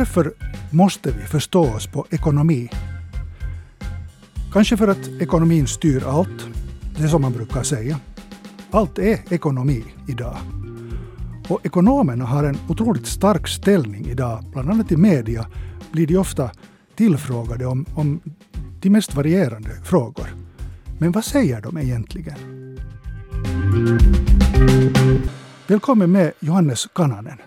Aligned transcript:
Varför 0.00 0.32
måste 0.70 1.10
vi 1.10 1.22
förstå 1.22 1.74
oss 1.74 1.86
på 1.86 2.06
ekonomi? 2.10 2.70
Kanske 4.52 4.76
för 4.76 4.88
att 4.88 5.08
ekonomin 5.20 5.66
styr 5.66 6.04
allt. 6.06 6.46
Det 6.96 7.02
är 7.02 7.08
som 7.08 7.22
man 7.22 7.32
brukar 7.32 7.62
säga. 7.62 8.00
Allt 8.70 8.98
är 8.98 9.32
ekonomi 9.32 9.84
idag. 10.08 10.36
Och 11.48 11.66
ekonomerna 11.66 12.24
har 12.24 12.44
en 12.44 12.58
otroligt 12.68 13.06
stark 13.06 13.48
ställning 13.48 14.06
idag. 14.06 14.44
Bland 14.52 14.70
annat 14.70 14.92
i 14.92 14.96
media 14.96 15.46
blir 15.92 16.06
de 16.06 16.16
ofta 16.16 16.50
tillfrågade 16.96 17.66
om, 17.66 17.86
om 17.94 18.20
de 18.80 18.90
mest 18.90 19.14
varierande 19.14 19.70
frågor. 19.84 20.26
Men 20.98 21.12
vad 21.12 21.24
säger 21.24 21.60
de 21.60 21.78
egentligen? 21.78 22.36
Välkommen 25.66 26.12
med 26.12 26.32
Johannes 26.40 26.88
Kananen. 26.94 27.38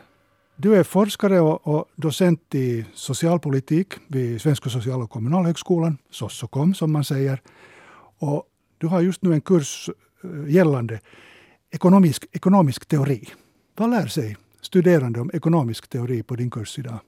Du 0.55 0.75
är 0.75 0.83
forskare 0.83 1.39
och, 1.39 1.67
och 1.67 1.85
docent 1.95 2.55
i 2.55 2.85
socialpolitik 2.93 3.93
vid 4.07 4.41
Svenska 4.41 4.69
social 4.69 5.01
och 5.01 5.09
kommunalhögskolan, 5.09 5.97
SOSSOKOM 6.11 6.73
som 6.73 6.91
man 6.91 7.03
säger. 7.03 7.41
Och 8.19 8.43
du 8.77 8.87
har 8.87 9.01
just 9.01 9.21
nu 9.21 9.33
en 9.33 9.41
kurs 9.41 9.89
eh, 10.23 10.53
gällande 10.53 10.99
ekonomisk, 11.71 12.25
ekonomisk 12.31 12.85
teori. 12.85 13.29
Vad 13.75 13.89
lär 13.89 14.07
sig 14.07 14.37
studerande 14.61 15.21
om 15.21 15.31
ekonomisk 15.33 15.87
teori 15.87 16.23
på 16.23 16.35
din 16.35 16.51
kurs 16.51 16.79
idag? 16.79 16.99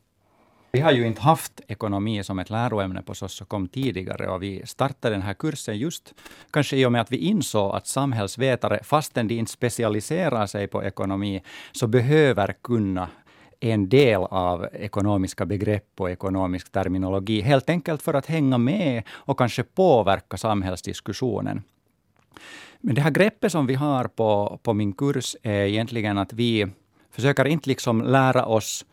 Vi 0.72 0.82
har 0.82 0.92
ju 0.92 1.08
inte 1.08 1.22
haft 1.22 1.62
ekonomi 1.68 2.24
som 2.24 2.40
ett 2.40 2.50
läroämne 2.50 3.02
på 3.02 3.14
Sossokom 3.14 3.68
tidigare 3.68 4.28
och 4.28 4.44
vi 4.44 4.62
startade 4.66 5.16
den 5.16 5.22
här 5.22 5.34
kursen 5.34 5.78
just 5.78 6.14
kanske 6.52 6.78
i 6.78 6.86
och 6.86 6.92
med 6.92 7.02
att 7.02 7.12
vi 7.12 7.18
insåg 7.18 7.76
att 7.76 7.88
samhällsvetare, 7.88 8.84
fastän 8.84 9.28
de 9.28 9.36
inte 9.36 9.52
specialiserar 9.52 10.46
sig 10.46 10.68
på 10.68 10.84
ekonomi, 10.84 11.44
så 11.72 11.88
behöver 11.88 12.56
kunna 12.64 13.10
en 13.60 13.90
del 13.90 14.22
av 14.22 14.68
ekonomiska 14.74 15.46
begrepp 15.46 16.02
och 16.02 16.12
ekonomisk 16.12 16.72
terminologi, 16.72 17.42
helt 17.42 17.70
enkelt 17.70 18.02
för 18.02 18.14
att 18.14 18.26
hänga 18.26 18.58
med 18.58 19.04
och 19.10 19.38
kanske 19.38 19.64
påverka 19.64 20.38
samhällsdiskussionen. 20.38 21.64
Men 22.82 22.96
det 22.96 23.02
här 23.02 23.12
greppet 23.12 23.52
som 23.52 23.68
vi 23.68 23.74
har 23.74 24.04
på, 24.04 24.60
på 24.64 24.74
min 24.74 24.94
kurs 24.94 25.36
är 25.44 25.66
egentligen 25.66 26.18
att 26.18 26.34
vi 26.34 26.68
försöker 27.12 27.46
inte 27.46 27.70
liksom 27.70 28.02
lära 28.02 28.46
oss 28.46 28.86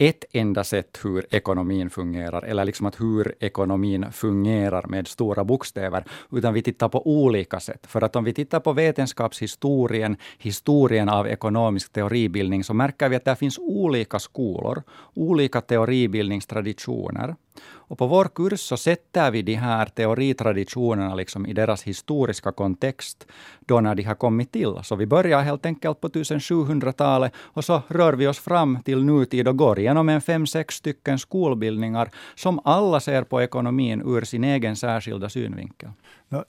ett 0.00 0.24
enda 0.32 0.64
sätt 0.64 0.98
hur 1.04 1.26
ekonomin 1.30 1.90
fungerar, 1.90 2.42
eller 2.42 2.64
liksom 2.64 2.86
att 2.86 3.00
hur 3.00 3.34
ekonomin 3.40 4.06
fungerar 4.12 4.86
med 4.86 5.08
stora 5.08 5.44
bokstäver, 5.44 6.04
utan 6.32 6.54
vi 6.54 6.62
tittar 6.62 6.88
på 6.88 7.06
olika 7.06 7.60
sätt. 7.60 7.86
För 7.86 8.04
att 8.04 8.16
om 8.16 8.24
vi 8.24 8.32
tittar 8.32 8.60
på 8.60 8.72
vetenskapshistorien, 8.72 10.16
historien 10.38 11.08
av 11.08 11.28
ekonomisk 11.28 11.92
teoribildning, 11.92 12.64
så 12.64 12.74
märker 12.74 13.08
vi 13.08 13.16
att 13.16 13.24
det 13.24 13.36
finns 13.36 13.58
olika 13.58 14.18
skolor, 14.18 14.82
olika 15.14 15.60
teoribildningstraditioner. 15.60 17.34
Och 17.62 17.98
på 17.98 18.06
vår 18.06 18.24
kurs 18.24 18.60
så 18.60 18.76
sätter 18.76 19.30
vi 19.30 19.42
de 19.42 19.54
här 19.54 19.86
teoritraditionerna 19.86 21.14
liksom 21.14 21.46
i 21.46 21.52
deras 21.52 21.82
historiska 21.82 22.52
kontext, 22.52 23.26
då 23.60 23.80
när 23.80 23.94
de 23.94 24.02
har 24.02 24.14
kommit 24.14 24.52
till. 24.52 24.74
Så 24.82 24.96
vi 24.96 25.06
börjar 25.06 25.40
helt 25.40 25.66
enkelt 25.66 26.00
på 26.00 26.08
1700-talet 26.08 27.32
och 27.36 27.64
så 27.64 27.82
rör 27.88 28.12
vi 28.12 28.26
oss 28.26 28.38
fram 28.38 28.82
till 28.82 29.04
nutid 29.04 29.48
och 29.48 29.56
går 29.56 29.78
igenom 29.78 30.08
en 30.08 30.20
fem, 30.20 30.46
sex 30.46 30.74
stycken 30.74 31.18
skolbildningar 31.18 32.10
som 32.34 32.60
alla 32.64 33.00
ser 33.00 33.24
på 33.24 33.42
ekonomin 33.42 34.02
ur 34.06 34.24
sin 34.24 34.44
egen 34.44 34.76
särskilda 34.76 35.28
synvinkel. 35.28 35.90
Ja, 36.28 36.44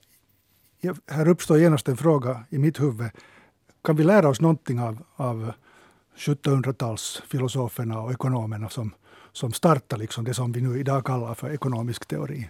här 1.07 1.27
uppstår 1.27 1.59
genast 1.59 1.87
en 1.87 1.97
fråga 1.97 2.43
i 2.49 2.57
mitt 2.57 2.79
huvud. 2.79 3.09
Kan 3.83 3.95
vi 3.95 4.03
lära 4.03 4.29
oss 4.29 4.41
någonting 4.41 4.79
av, 4.79 5.03
av 5.15 5.53
1700-talsfilosoferna 6.17 8.03
och 8.03 8.11
ekonomerna 8.11 8.69
som 8.69 8.93
som 9.33 9.53
startar 9.53 9.97
liksom 9.97 10.25
det 10.25 10.33
som 10.33 10.51
vi 10.51 10.61
nu 10.61 10.79
idag 10.79 11.05
kallar 11.05 11.33
för 11.33 11.49
ekonomisk 11.49 12.05
teori? 12.05 12.49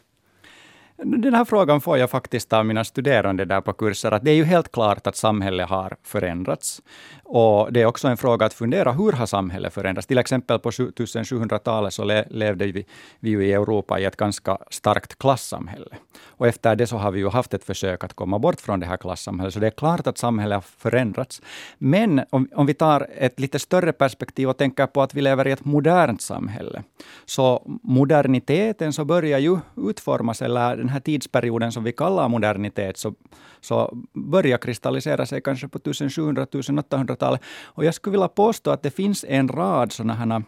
Den 1.04 1.34
här 1.34 1.46
frågan 1.46 1.82
får 1.82 1.98
jag 1.98 2.10
faktiskt 2.10 2.54
av 2.54 2.66
mina 2.66 2.84
studerande 2.84 3.46
där 3.46 3.62
på 3.62 3.74
kurser, 3.74 4.12
att 4.12 4.26
det 4.26 4.32
är 4.32 4.36
ju 4.36 4.44
helt 4.44 4.72
klart 4.72 5.08
att 5.08 5.16
samhället 5.16 5.70
har 5.70 5.96
förändrats. 6.04 6.82
Och 7.24 7.74
det 7.74 7.82
är 7.82 7.86
också 7.86 8.08
en 8.08 8.18
fråga 8.18 8.46
att 8.46 8.54
fundera, 8.54 8.92
hur 8.92 9.12
har 9.12 9.26
samhället 9.26 9.74
förändrats? 9.74 10.08
Till 10.08 10.18
exempel 10.18 10.60
på 10.60 10.72
1700-talet 10.72 11.94
så 11.94 12.04
levde 12.30 12.66
vi, 12.72 12.86
vi 13.20 13.30
ju 13.30 13.46
i 13.46 13.54
Europa 13.54 14.00
i 14.00 14.06
ett 14.06 14.16
ganska 14.16 14.58
starkt 14.70 15.20
klassamhälle. 15.20 15.96
Och 16.26 16.48
efter 16.48 16.76
det 16.76 16.88
så 16.88 16.98
har 16.98 17.12
vi 17.12 17.20
ju 17.20 17.30
haft 17.30 17.54
ett 17.54 17.64
försök 17.64 18.04
att 18.04 18.14
komma 18.14 18.40
bort 18.40 18.62
från 18.62 18.80
det 18.80 18.86
här 18.86 18.98
klassamhället. 18.98 19.54
Så 19.54 19.60
det 19.60 19.68
är 19.68 19.72
klart 19.72 20.08
att 20.08 20.18
samhället 20.18 20.56
har 20.56 20.62
förändrats. 20.62 21.42
Men 21.78 22.22
om, 22.30 22.48
om 22.56 22.66
vi 22.66 22.74
tar 22.74 23.08
ett 23.18 23.40
lite 23.40 23.60
större 23.60 23.94
perspektiv 23.94 24.50
och 24.50 24.58
tänker 24.58 24.88
på 24.88 25.02
att 25.02 25.14
vi 25.14 25.22
lever 25.22 25.48
i 25.48 25.52
ett 25.52 25.66
modernt 25.66 26.22
samhälle. 26.22 26.84
Så 27.26 27.64
moderniteten 27.84 28.94
så 28.94 29.06
börjar 29.06 29.40
ju 29.40 29.60
utformas, 29.78 30.42
eller 30.42 30.78
den 30.78 30.90
här 30.92 31.00
tidsperioden 31.00 31.72
som 31.72 31.84
vi 31.84 31.92
kallar 31.92 32.30
modernitet, 32.30 32.98
så, 32.98 33.14
så 33.62 33.98
börjar 34.14 34.58
kristallisera 34.58 35.26
sig 35.26 35.42
kanske 35.42 35.68
på 35.68 35.80
1700-1800-talet. 35.80 37.42
Och 37.64 37.86
jag 37.86 37.94
skulle 37.94 38.12
vilja 38.12 38.28
påstå 38.28 38.72
att 38.72 38.84
det 38.84 38.92
finns 38.92 39.26
en 39.28 39.48
rad 39.48 39.92
sådana 39.92 40.14
här 40.14 40.44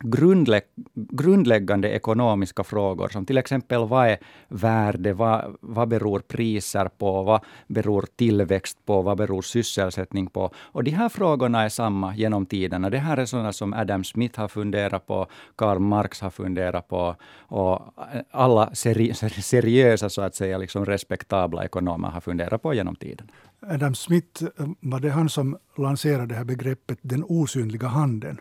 grundlä 0.00 0.60
grundläggande 0.94 1.88
ekonomiska 1.88 2.64
frågor, 2.64 3.08
som 3.08 3.26
till 3.26 3.38
exempel 3.38 3.88
vad 3.88 4.08
är 4.08 4.18
värde, 4.48 5.12
vad, 5.12 5.56
vad 5.60 5.88
beror 5.88 6.20
priser 6.20 6.88
på, 6.98 7.22
vad 7.22 7.40
beror 7.66 8.04
tillväxt 8.16 8.78
på, 8.86 9.02
vad 9.02 9.18
beror 9.18 9.42
sysselsättning 9.42 10.26
på? 10.26 10.50
Och 10.56 10.84
de 10.84 10.90
här 10.90 11.08
frågorna 11.08 11.62
är 11.62 11.68
samma 11.68 12.16
genom 12.16 12.46
tiderna. 12.46 12.90
Det 12.90 12.98
här 12.98 13.16
är 13.16 13.26
sådana 13.26 13.52
som 13.52 13.72
Adam 13.72 14.04
Smith 14.04 14.40
har 14.40 14.48
funderat 14.48 15.06
på, 15.06 15.26
Karl 15.56 15.78
Marx 15.78 16.20
har 16.20 16.30
funderat 16.30 16.88
på, 16.88 17.16
och 17.48 17.94
alla 18.30 18.74
seri 18.74 19.14
seriösa, 19.42 20.08
så 20.08 20.22
att 20.22 20.34
säga, 20.34 20.58
liksom 20.58 20.86
respektabla 20.86 21.64
ekonomer 21.64 22.08
har 22.08 22.20
funderat 22.20 22.62
på 22.62 22.74
genom 22.74 22.96
tiden. 22.96 23.30
Adam 23.60 23.94
Smith, 23.94 24.44
var 24.80 25.00
det 25.00 25.10
han 25.10 25.28
som 25.28 25.56
lanserade 25.78 26.26
det 26.26 26.34
här 26.34 26.44
begreppet 26.44 26.98
den 27.02 27.24
osynliga 27.24 27.88
handen? 27.88 28.40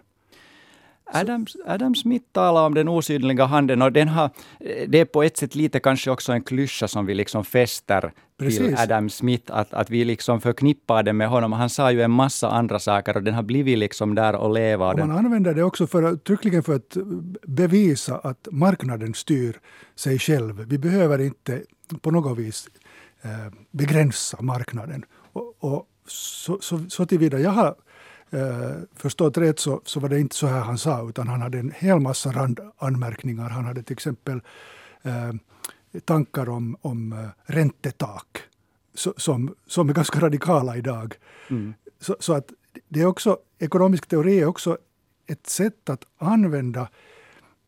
Adam, 1.06 1.46
Adam 1.66 1.96
Smith 1.96 2.26
talar 2.32 2.66
om 2.66 2.74
den 2.74 2.88
osynliga 2.88 3.46
handen 3.46 3.82
och 3.82 3.92
den 3.92 4.08
har, 4.08 4.30
det 4.88 5.00
är 5.00 5.06
på 5.06 5.24
ett 5.24 5.38
sätt 5.38 5.56
lite 5.56 5.80
kanske 5.80 6.12
också 6.12 6.32
en 6.32 6.44
klyscha 6.44 6.88
som 6.88 7.06
vi 7.06 7.14
liksom 7.14 7.46
fäster 7.46 8.12
Precis. 8.38 8.60
till 8.60 8.78
Adam 8.78 9.10
Smith, 9.10 9.44
att, 9.56 9.74
att 9.74 9.90
vi 9.90 10.06
liksom 10.06 10.42
förknippar 10.42 11.04
det 11.04 11.14
med 11.14 11.30
honom. 11.30 11.54
Han 11.54 11.70
sa 11.70 11.92
ju 11.92 12.02
en 12.02 12.12
massa 12.12 12.50
andra 12.50 12.80
saker 12.80 13.18
och 13.18 13.24
den 13.24 13.34
har 13.34 13.44
blivit 13.44 13.78
liksom 13.78 14.16
där 14.16 14.36
och 14.36 14.54
leva. 14.54 14.92
Och 14.92 15.00
man 15.00 15.12
använder 15.12 15.54
det 15.54 15.64
också 15.64 15.88
för, 15.88 16.16
tryckligen 16.16 16.64
för 16.64 16.76
att 16.76 16.98
bevisa 17.48 18.18
att 18.18 18.48
marknaden 18.52 19.14
styr 19.14 19.60
sig 19.96 20.20
själv. 20.20 20.66
Vi 20.68 20.78
behöver 20.78 21.22
inte 21.22 21.62
på 22.02 22.12
något 22.12 22.38
vis 22.38 22.68
eh, 23.22 23.30
begränsa 23.72 24.42
marknaden. 24.42 25.06
Och, 25.34 25.56
och 25.60 25.88
så, 26.08 26.58
så, 26.62 26.80
så 26.90 27.06
tillvida 27.06 27.40
jag 27.40 27.52
har 27.52 27.76
eh, 28.34 28.76
förstått 28.96 29.38
rätt 29.38 29.60
så, 29.60 29.82
så 29.86 30.00
var 30.00 30.10
det 30.10 30.20
inte 30.20 30.36
så 30.36 30.48
här 30.48 30.62
han 30.62 30.78
sa, 30.78 31.10
utan 31.10 31.28
han 31.28 31.42
hade 31.42 31.60
en 31.60 31.74
hel 31.78 32.00
massa 32.00 32.32
randanmärkningar. 32.32 33.50
Han 33.50 33.66
hade 33.66 33.84
till 33.84 33.94
exempel 33.94 34.42
eh, 35.02 35.34
tankar 36.06 36.50
om, 36.50 36.78
om 36.82 37.14
uh, 37.14 37.28
räntetak 37.46 38.44
så, 38.94 39.14
som, 39.18 39.56
som 39.68 39.90
är 39.90 39.94
ganska 39.94 40.20
radikala 40.20 40.78
idag. 40.78 41.16
Mm. 41.50 41.74
Så, 42.00 42.16
så, 42.20 42.34
att 42.34 42.52
det 42.88 43.02
är 43.02 43.06
också, 43.06 43.38
ekonomisk 43.60 44.06
teori 44.08 44.40
är 44.40 44.46
också 44.46 44.78
ett 45.28 45.48
sätt 45.48 45.90
att 45.90 46.04
använda 46.18 46.90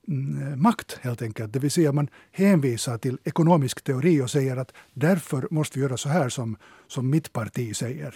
mm, 0.07 0.61
makt 0.61 0.99
helt 1.01 1.21
enkelt. 1.21 1.53
Det 1.53 1.59
vill 1.59 1.71
säga 1.71 1.91
man 1.91 2.09
hänvisar 2.31 2.97
till 2.97 3.17
ekonomisk 3.23 3.81
teori 3.81 4.21
och 4.21 4.29
säger 4.29 4.57
att 4.57 4.73
därför 4.93 5.47
måste 5.51 5.79
vi 5.79 5.85
göra 5.85 5.97
så 5.97 6.09
här 6.09 6.29
som, 6.29 6.57
som 6.87 7.09
mitt 7.09 7.33
parti 7.33 7.75
säger. 7.75 8.15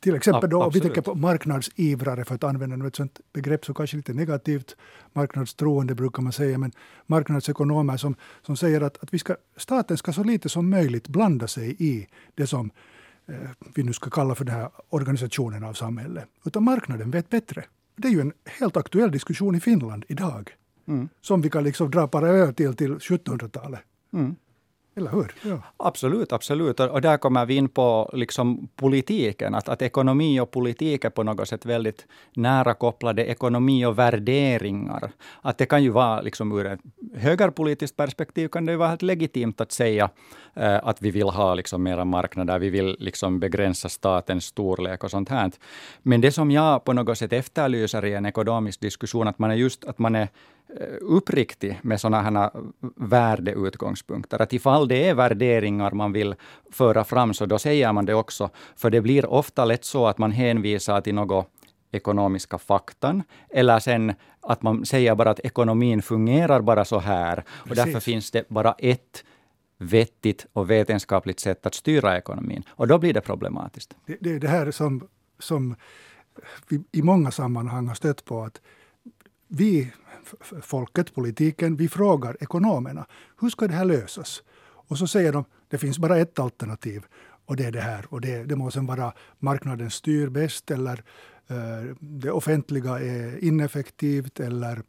Till 0.00 0.14
exempel 0.14 0.50
då, 0.50 0.62
om 0.62 0.70
vi 0.70 0.80
tänker 0.80 1.00
på 1.00 1.14
marknadsivrare, 1.14 2.24
för 2.24 2.34
att 2.34 2.44
använda 2.44 2.86
ett 2.86 2.96
sånt 2.96 3.20
begrepp 3.32 3.64
som 3.64 3.74
kanske 3.74 3.94
är 3.94 3.98
lite 3.98 4.12
negativt. 4.12 4.76
Marknadstroende 5.12 5.94
brukar 5.94 6.22
man 6.22 6.32
säga, 6.32 6.58
men 6.58 6.72
marknadsekonomer 7.06 7.96
som, 7.96 8.14
som 8.42 8.56
säger 8.56 8.80
att, 8.80 9.02
att 9.02 9.14
vi 9.14 9.18
ska, 9.18 9.36
staten 9.56 9.96
ska 9.96 10.12
så 10.12 10.24
lite 10.24 10.48
som 10.48 10.70
möjligt 10.70 11.08
blanda 11.08 11.48
sig 11.48 11.76
i 11.78 12.06
det 12.34 12.46
som 12.46 12.70
eh, 13.26 13.50
vi 13.74 13.82
nu 13.82 13.92
ska 13.92 14.10
kalla 14.10 14.34
för 14.34 14.44
den 14.44 14.54
här 14.54 14.70
organisationen 14.88 15.64
av 15.64 15.72
samhället. 15.72 16.24
Utan 16.44 16.62
marknaden 16.62 17.10
vet 17.10 17.30
bättre. 17.30 17.64
Det 17.96 18.08
är 18.08 18.12
ju 18.12 18.20
en 18.20 18.32
helt 18.44 18.76
aktuell 18.76 19.10
diskussion 19.10 19.54
i 19.54 19.60
Finland 19.60 20.04
idag. 20.08 20.50
Mm. 20.86 21.08
Som 21.20 21.40
vi 21.40 21.50
kan 21.50 21.64
liksom 21.64 21.90
dra 21.90 22.08
parallell 22.08 22.54
till, 22.54 22.76
till 22.76 22.94
1700-talet. 22.94 23.80
Mm. 24.12 24.36
Eller 24.96 25.10
hur? 25.10 25.34
Ja. 25.42 25.62
Absolut, 25.76 26.32
absolut. 26.32 26.80
Och 26.80 27.00
där 27.00 27.16
kommer 27.16 27.46
vi 27.46 27.54
in 27.54 27.68
på 27.68 28.10
liksom 28.12 28.68
politiken. 28.76 29.54
Att, 29.54 29.68
att 29.68 29.82
ekonomi 29.82 30.40
och 30.40 30.50
politik 30.50 31.04
är 31.04 31.10
på 31.10 31.22
något 31.22 31.48
sätt 31.48 31.66
väldigt 31.66 32.06
nära 32.34 32.74
kopplade. 32.74 33.24
Ekonomi 33.24 33.86
och 33.86 33.98
värderingar. 33.98 35.10
Att 35.42 35.58
det 35.58 35.66
kan 35.66 35.82
ju 35.82 35.90
vara, 35.90 36.20
liksom 36.20 36.52
ur 36.52 36.66
ett 36.66 36.80
högerpolitiskt 37.14 37.96
perspektiv, 37.96 38.48
kan 38.48 38.66
det 38.66 38.76
vara 38.76 38.88
helt 38.88 39.02
legitimt 39.02 39.60
att 39.60 39.72
säga 39.72 40.10
eh, 40.54 40.80
att 40.82 41.02
vi 41.02 41.10
vill 41.10 41.28
ha 41.28 41.54
liksom 41.54 41.82
mera 41.82 42.04
marknader. 42.04 42.58
Vi 42.58 42.70
vill 42.70 42.96
liksom 42.98 43.40
begränsa 43.40 43.88
statens 43.88 44.44
storlek 44.44 45.04
och 45.04 45.10
sånt 45.10 45.28
här. 45.28 45.52
Men 46.02 46.20
det 46.20 46.32
som 46.32 46.50
jag 46.50 46.84
på 46.84 46.92
något 46.92 47.18
sätt 47.18 47.32
efterlyser 47.32 48.04
i 48.04 48.14
en 48.14 48.26
ekonomisk 48.26 48.80
diskussion, 48.80 49.28
att 49.28 49.38
man 49.38 49.50
är 49.50 49.54
just 49.54 49.84
att 49.84 49.98
man 49.98 50.14
är 50.14 50.28
uppriktig 51.00 51.78
med 51.82 52.00
sådana 52.00 52.22
här 52.22 52.50
värdeutgångspunkter. 52.96 54.42
Att 54.42 54.52
ifall 54.52 54.88
det 54.88 55.08
är 55.08 55.14
värderingar 55.14 55.90
man 55.90 56.12
vill 56.12 56.34
föra 56.70 57.04
fram, 57.04 57.34
så 57.34 57.46
då 57.46 57.58
säger 57.58 57.92
man 57.92 58.06
det 58.06 58.14
också. 58.14 58.50
För 58.76 58.90
det 58.90 59.00
blir 59.00 59.26
ofta 59.26 59.64
lätt 59.64 59.84
så 59.84 60.06
att 60.06 60.18
man 60.18 60.32
hänvisar 60.32 61.00
till 61.00 61.14
något 61.14 61.48
ekonomiska 61.92 62.58
faktan, 62.58 63.22
eller 63.50 63.78
sen 63.78 64.12
att 64.40 64.62
man 64.62 64.84
säger 64.84 65.14
bara 65.14 65.30
att 65.30 65.40
ekonomin 65.40 66.02
fungerar 66.02 66.60
bara 66.60 66.84
så 66.84 66.98
här. 66.98 67.38
Och 67.48 67.68
Precis. 67.68 67.84
därför 67.84 68.00
finns 68.00 68.30
det 68.30 68.48
bara 68.48 68.74
ett 68.78 69.24
vettigt 69.78 70.46
och 70.52 70.70
vetenskapligt 70.70 71.40
sätt 71.40 71.66
att 71.66 71.74
styra 71.74 72.18
ekonomin. 72.18 72.62
Och 72.68 72.88
då 72.88 72.98
blir 72.98 73.12
det 73.12 73.20
problematiskt. 73.20 73.94
Det, 74.06 74.16
det 74.20 74.30
är 74.30 74.40
det 74.40 74.48
här 74.48 74.70
som, 74.70 75.08
som 75.38 75.76
vi 76.68 76.82
i 76.92 77.02
många 77.02 77.30
sammanhang 77.30 77.88
har 77.88 77.94
stött 77.94 78.24
på. 78.24 78.42
att 78.42 78.60
Vi 79.48 79.92
folket, 80.62 81.14
politiken, 81.14 81.76
vi 81.76 81.88
frågar 81.88 82.36
ekonomerna 82.40 83.06
hur 83.40 83.48
ska 83.48 83.68
det 83.68 83.74
här 83.74 83.84
lösas? 83.84 84.42
Och 84.64 84.98
så 84.98 85.06
säger 85.06 85.32
de 85.32 85.44
det 85.68 85.78
finns 85.78 85.98
bara 85.98 86.18
ett 86.18 86.38
alternativ 86.38 87.04
och 87.46 87.56
det 87.56 87.64
är 87.64 87.72
det 87.72 87.80
här. 87.80 88.06
Och 88.08 88.20
det, 88.20 88.44
det 88.44 88.56
måste 88.56 88.80
vara 88.80 89.12
marknaden 89.38 89.90
styr 89.90 90.28
bäst 90.28 90.70
eller 90.70 91.04
uh, 91.50 91.94
det 92.00 92.30
offentliga 92.30 92.98
är 92.98 93.44
ineffektivt 93.44 94.40
eller 94.40 94.82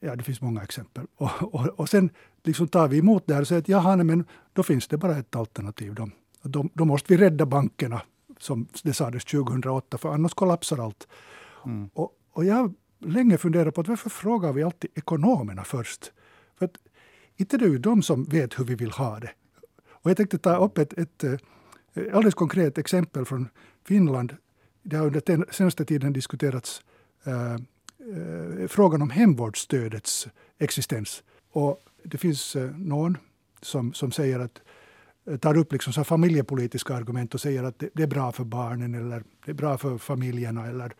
ja, 0.00 0.16
det 0.16 0.24
finns 0.24 0.40
många 0.40 0.62
exempel. 0.62 1.06
Och, 1.16 1.54
och, 1.54 1.66
och 1.66 1.88
sen 1.88 2.10
liksom 2.44 2.68
tar 2.68 2.88
vi 2.88 2.98
emot 2.98 3.26
det 3.26 3.34
här 3.34 3.40
och 3.40 3.48
säger 3.48 3.62
att 3.62 3.68
jaha, 3.68 3.96
nej, 3.96 4.04
men 4.04 4.24
då 4.52 4.62
finns 4.62 4.88
det 4.88 4.96
bara 4.96 5.18
ett 5.18 5.36
alternativ. 5.36 5.94
Då, 5.94 6.10
då, 6.42 6.68
då 6.74 6.84
måste 6.84 7.12
vi 7.12 7.24
rädda 7.24 7.46
bankerna, 7.46 8.02
som 8.38 8.66
det 8.82 8.92
sades 8.92 9.24
2008, 9.24 9.98
för 9.98 10.08
annars 10.08 10.34
kollapsar 10.34 10.78
allt. 10.78 11.08
Mm. 11.64 11.90
Och, 11.94 12.12
och 12.32 12.44
jag 12.44 12.74
länge 12.98 13.38
funderat 13.38 13.74
på 13.74 13.80
att 13.80 13.88
varför 13.88 14.10
frågar 14.10 14.52
vi 14.52 14.62
alltid 14.62 14.90
ekonomerna 14.94 15.64
först? 15.64 16.12
För 16.58 16.64
att 16.64 16.78
inte 17.36 17.56
det 17.56 17.64
är 17.64 17.68
ju 17.68 17.78
de 17.78 18.02
som 18.02 18.24
vet 18.24 18.58
hur 18.58 18.64
vi 18.64 18.74
vill 18.74 18.90
ha 18.90 19.20
det. 19.20 19.30
Och 19.90 20.10
jag 20.10 20.16
tänkte 20.16 20.38
ta 20.38 20.56
upp 20.56 20.78
ett, 20.78 20.92
ett, 20.92 21.24
ett 21.24 21.42
alldeles 22.12 22.34
konkret 22.34 22.78
exempel 22.78 23.24
från 23.24 23.48
Finland. 23.84 24.36
Det 24.82 24.96
har 24.96 25.06
under 25.06 25.22
den 25.26 25.44
senaste 25.50 25.84
tiden 25.84 26.12
diskuterats 26.12 26.82
äh, 27.24 27.54
äh, 27.54 27.58
frågan 28.68 29.02
om 29.02 29.10
hemvårdsstödets 29.10 30.28
existens. 30.58 31.22
Och 31.50 31.82
det 32.02 32.18
finns 32.18 32.56
äh, 32.56 32.70
någon 32.76 33.16
som, 33.62 33.92
som 33.92 34.12
säger 34.12 34.40
att 34.40 34.62
tar 35.40 35.56
upp 35.56 35.72
liksom 35.72 35.92
så 35.92 36.04
familjepolitiska 36.04 36.94
argument 36.94 37.34
och 37.34 37.40
säger 37.40 37.64
att 37.64 37.78
det, 37.78 37.90
det, 37.94 38.02
är 38.02 38.06
bra 38.06 38.32
för 38.32 38.44
barnen 38.44 38.94
eller 38.94 39.22
det 39.44 39.50
är 39.50 39.54
bra 39.54 39.78
för 39.78 39.98
familjerna. 39.98 40.66
Eller, 40.66 40.92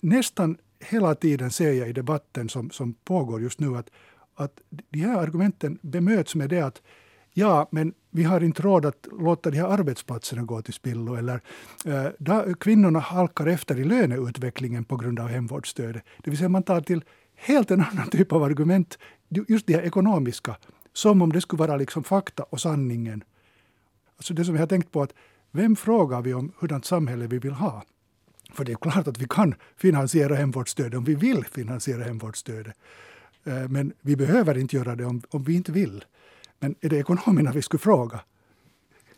nästan 0.00 0.58
hela 0.80 1.14
tiden 1.14 1.50
ser 1.50 1.72
jag 1.72 1.88
i 1.88 1.92
debatten 1.92 2.48
som, 2.48 2.70
som 2.70 2.92
pågår 2.92 3.42
just 3.42 3.60
nu 3.60 3.76
att, 3.76 3.90
att 4.34 4.60
de 4.68 4.98
här 4.98 5.18
argumenten 5.18 5.78
bemöts 5.82 6.34
med 6.34 6.50
det 6.50 6.60
att 6.60 6.82
ja, 7.32 7.68
men 7.70 7.94
vi 8.10 8.22
har 8.22 8.40
inte 8.40 8.62
råd 8.62 8.86
att 8.86 9.08
låta 9.12 9.50
de 9.50 9.56
här 9.56 9.68
arbetsplatserna 9.68 10.42
gå 10.42 10.62
till 10.62 10.74
spillo. 10.74 11.14
Eller, 11.14 11.40
eh, 11.84 12.06
da, 12.18 12.54
kvinnorna 12.54 12.98
halkar 12.98 13.46
efter 13.46 13.78
i 13.78 13.84
löneutvecklingen 13.84 14.84
på 14.84 14.96
grund 14.96 15.20
av 15.20 15.28
hemvårdsstödet. 15.28 16.02
Det 16.18 16.30
vill 16.30 16.38
säga 16.38 16.48
man 16.48 16.62
tar 16.62 16.80
till 16.80 17.04
helt 17.34 17.70
en 17.70 17.80
annan 17.80 18.10
typ 18.10 18.32
av 18.32 18.42
argument, 18.42 18.98
just 19.48 19.66
de 19.66 19.74
här 19.74 19.82
ekonomiska, 19.82 20.56
som 20.92 21.22
om 21.22 21.32
det 21.32 21.40
skulle 21.40 21.60
vara 21.60 21.76
liksom 21.76 22.04
fakta 22.04 22.42
och 22.42 22.60
sanningen. 22.60 23.24
Alltså 24.16 24.34
det 24.34 24.44
som 24.44 24.54
jag 24.54 24.62
har 24.62 24.66
tänkt 24.66 24.92
på 24.92 25.02
att 25.02 25.14
vem 25.50 25.76
frågar 25.76 26.22
vi 26.22 26.34
om 26.34 26.52
hurdant 26.58 26.84
samhälle 26.84 27.26
vi 27.26 27.38
vill 27.38 27.52
ha? 27.52 27.82
För 28.54 28.64
det 28.64 28.72
är 28.72 28.76
klart 28.76 29.08
att 29.08 29.18
vi 29.18 29.26
kan 29.30 29.54
finansiera 29.76 30.34
hemvårdsstödet 30.34 30.94
om 30.94 31.04
vi 31.04 31.14
vill 31.14 31.44
finansiera 31.44 32.04
hemvårdsstödet. 32.04 32.74
Eh, 33.44 33.68
men 33.68 33.92
vi 34.00 34.16
behöver 34.16 34.58
inte 34.58 34.76
göra 34.76 34.96
det 34.96 35.04
om, 35.04 35.22
om 35.30 35.44
vi 35.44 35.54
inte 35.54 35.72
vill. 35.72 36.04
Men 36.58 36.74
är 36.80 36.88
det 36.88 36.96
ekonomerna 36.96 37.52
vi 37.52 37.62
skulle 37.62 37.78
fråga? 37.78 38.20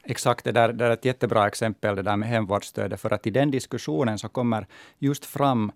Exakt, 0.04 0.44
det 0.44 0.52
där, 0.52 0.72
det 0.72 0.84
är 0.84 0.90
ett 0.90 1.04
jättebra 1.04 1.46
exempel 1.46 1.96
det 1.96 2.02
där 2.02 2.16
med 2.16 2.28
hemvårdsstödet. 2.28 3.00
För 3.00 3.10
att 3.10 3.26
i 3.26 3.30
den 3.30 3.50
diskussionen 3.50 4.18
så 4.18 4.28
kommer 4.28 4.66
just 4.98 5.24
fram 5.24 5.72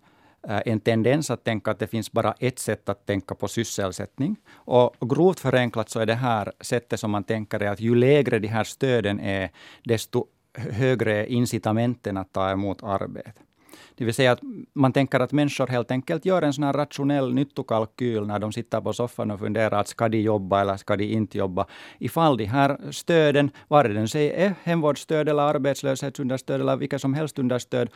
eh, 0.48 0.62
en 0.66 0.80
tendens 0.80 1.30
att 1.30 1.44
tänka 1.44 1.70
att 1.70 1.78
det 1.78 1.86
finns 1.86 2.12
bara 2.12 2.34
ett 2.38 2.58
sätt 2.58 2.88
att 2.88 3.06
tänka 3.06 3.34
på 3.34 3.48
sysselsättning. 3.48 4.36
Och 4.52 5.10
grovt 5.10 5.40
förenklat 5.40 5.90
så 5.90 6.00
är 6.00 6.06
det 6.06 6.14
här 6.14 6.52
sättet 6.60 7.00
som 7.00 7.10
man 7.10 7.24
tänker 7.24 7.62
är 7.62 7.70
att 7.70 7.80
ju 7.80 7.94
lägre 7.94 8.38
de 8.38 8.48
här 8.48 8.64
stöden 8.64 9.20
är, 9.20 9.50
desto 9.84 10.26
högre 10.56 11.26
incitamenten 11.26 12.16
att 12.16 12.32
ta 12.32 12.50
emot 12.50 12.82
arbete. 12.82 13.40
Det 13.98 14.04
vill 14.04 14.14
säga 14.14 14.32
att 14.32 14.40
man 14.72 14.92
tänker 14.92 15.20
att 15.20 15.32
människor 15.32 15.66
helt 15.66 15.90
enkelt 15.90 16.24
gör 16.24 16.42
en 16.42 16.52
sån 16.52 16.64
här 16.64 16.72
rationell 16.72 17.34
nyttokalkyl 17.34 18.26
när 18.26 18.38
de 18.38 18.52
sitter 18.52 18.80
på 18.80 18.92
soffan 18.92 19.30
och 19.30 19.40
funderar 19.40 19.80
att 19.80 19.88
ska 19.88 20.08
de 20.08 20.18
jobba 20.20 20.60
eller 20.60 20.76
ska 20.76 20.96
de 20.96 21.04
inte 21.04 21.38
jobba. 21.38 21.66
Ifall 21.98 22.36
de 22.36 22.44
här 22.44 22.78
stöden, 22.90 23.50
vare 23.68 23.88
det 23.88 24.08
sig 24.08 24.30
är 24.30 24.54
hemvårdsstöd 24.62 25.28
eller 25.28 25.42
arbetslöshetsunderstöd 25.42 26.60
eller 26.60 26.76
vilka 26.76 26.98
som 26.98 27.14
helst 27.14 27.38
understöd, 27.38 27.88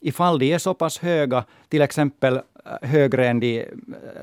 ifall 0.00 0.38
de 0.38 0.52
är 0.52 0.58
så 0.58 0.74
pass 0.74 0.98
höga, 0.98 1.44
till 1.68 1.82
exempel 1.82 2.34
eh, 2.36 2.88
högre 2.88 3.28
än 3.28 3.40
de 3.40 3.60
eh, 3.60 3.66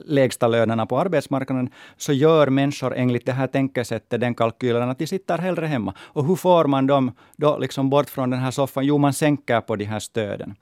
lägsta 0.05 0.47
lönerna 0.47 0.85
på 0.85 0.99
arbetsmarknaden, 0.99 1.69
så 1.97 2.13
gör 2.13 2.47
människor 2.47 2.95
enligt 2.95 3.25
det 3.25 3.31
här 3.31 3.47
tänkesättet 3.47 4.21
den 4.21 4.35
kalkylen 4.35 4.89
att 4.89 4.99
de 4.99 5.07
sitter 5.07 5.37
hellre 5.37 5.65
hemma. 5.65 5.93
Och 5.99 6.25
hur 6.25 6.35
får 6.35 6.65
man 6.65 6.87
dem 6.87 7.11
då 7.37 7.57
liksom 7.57 7.89
bort 7.89 8.09
från 8.09 8.29
den 8.29 8.39
här 8.39 8.51
soffan? 8.51 8.85
Jo, 8.85 8.97
man 8.97 9.13
sänker 9.13 9.61
på 9.61 9.75
de 9.75 9.85
här 9.85 9.99
stöden. 9.99 10.55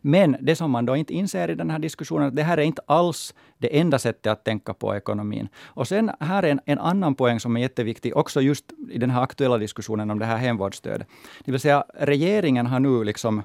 Men 0.00 0.36
det 0.40 0.56
som 0.56 0.70
man 0.70 0.86
då 0.86 0.96
inte 0.96 1.14
inser 1.14 1.50
i 1.50 1.54
den 1.54 1.70
här 1.70 1.78
diskussionen, 1.78 2.28
att 2.28 2.36
det 2.36 2.42
här 2.42 2.58
är 2.58 2.62
inte 2.62 2.82
alls 2.86 3.34
det 3.58 3.78
enda 3.78 3.98
sättet 3.98 4.32
att 4.32 4.44
tänka 4.44 4.74
på 4.74 4.96
ekonomin. 4.96 5.48
Och 5.64 5.88
sen 5.88 6.10
här 6.20 6.42
är 6.42 6.50
en, 6.50 6.60
en 6.64 6.78
annan 6.78 7.14
poäng 7.14 7.40
som 7.40 7.56
är 7.56 7.60
jätteviktig, 7.60 8.16
också 8.16 8.40
just 8.40 8.64
i 8.90 8.98
den 8.98 9.10
här 9.10 9.22
aktuella 9.22 9.58
diskussionen 9.58 10.10
om 10.10 10.18
det 10.18 10.24
här 10.24 10.36
hemvårdsstödet. 10.36 11.08
Det 11.44 11.52
vill 11.52 11.60
säga, 11.60 11.84
regeringen 11.94 12.66
har 12.66 12.80
nu 12.80 13.04
liksom 13.04 13.42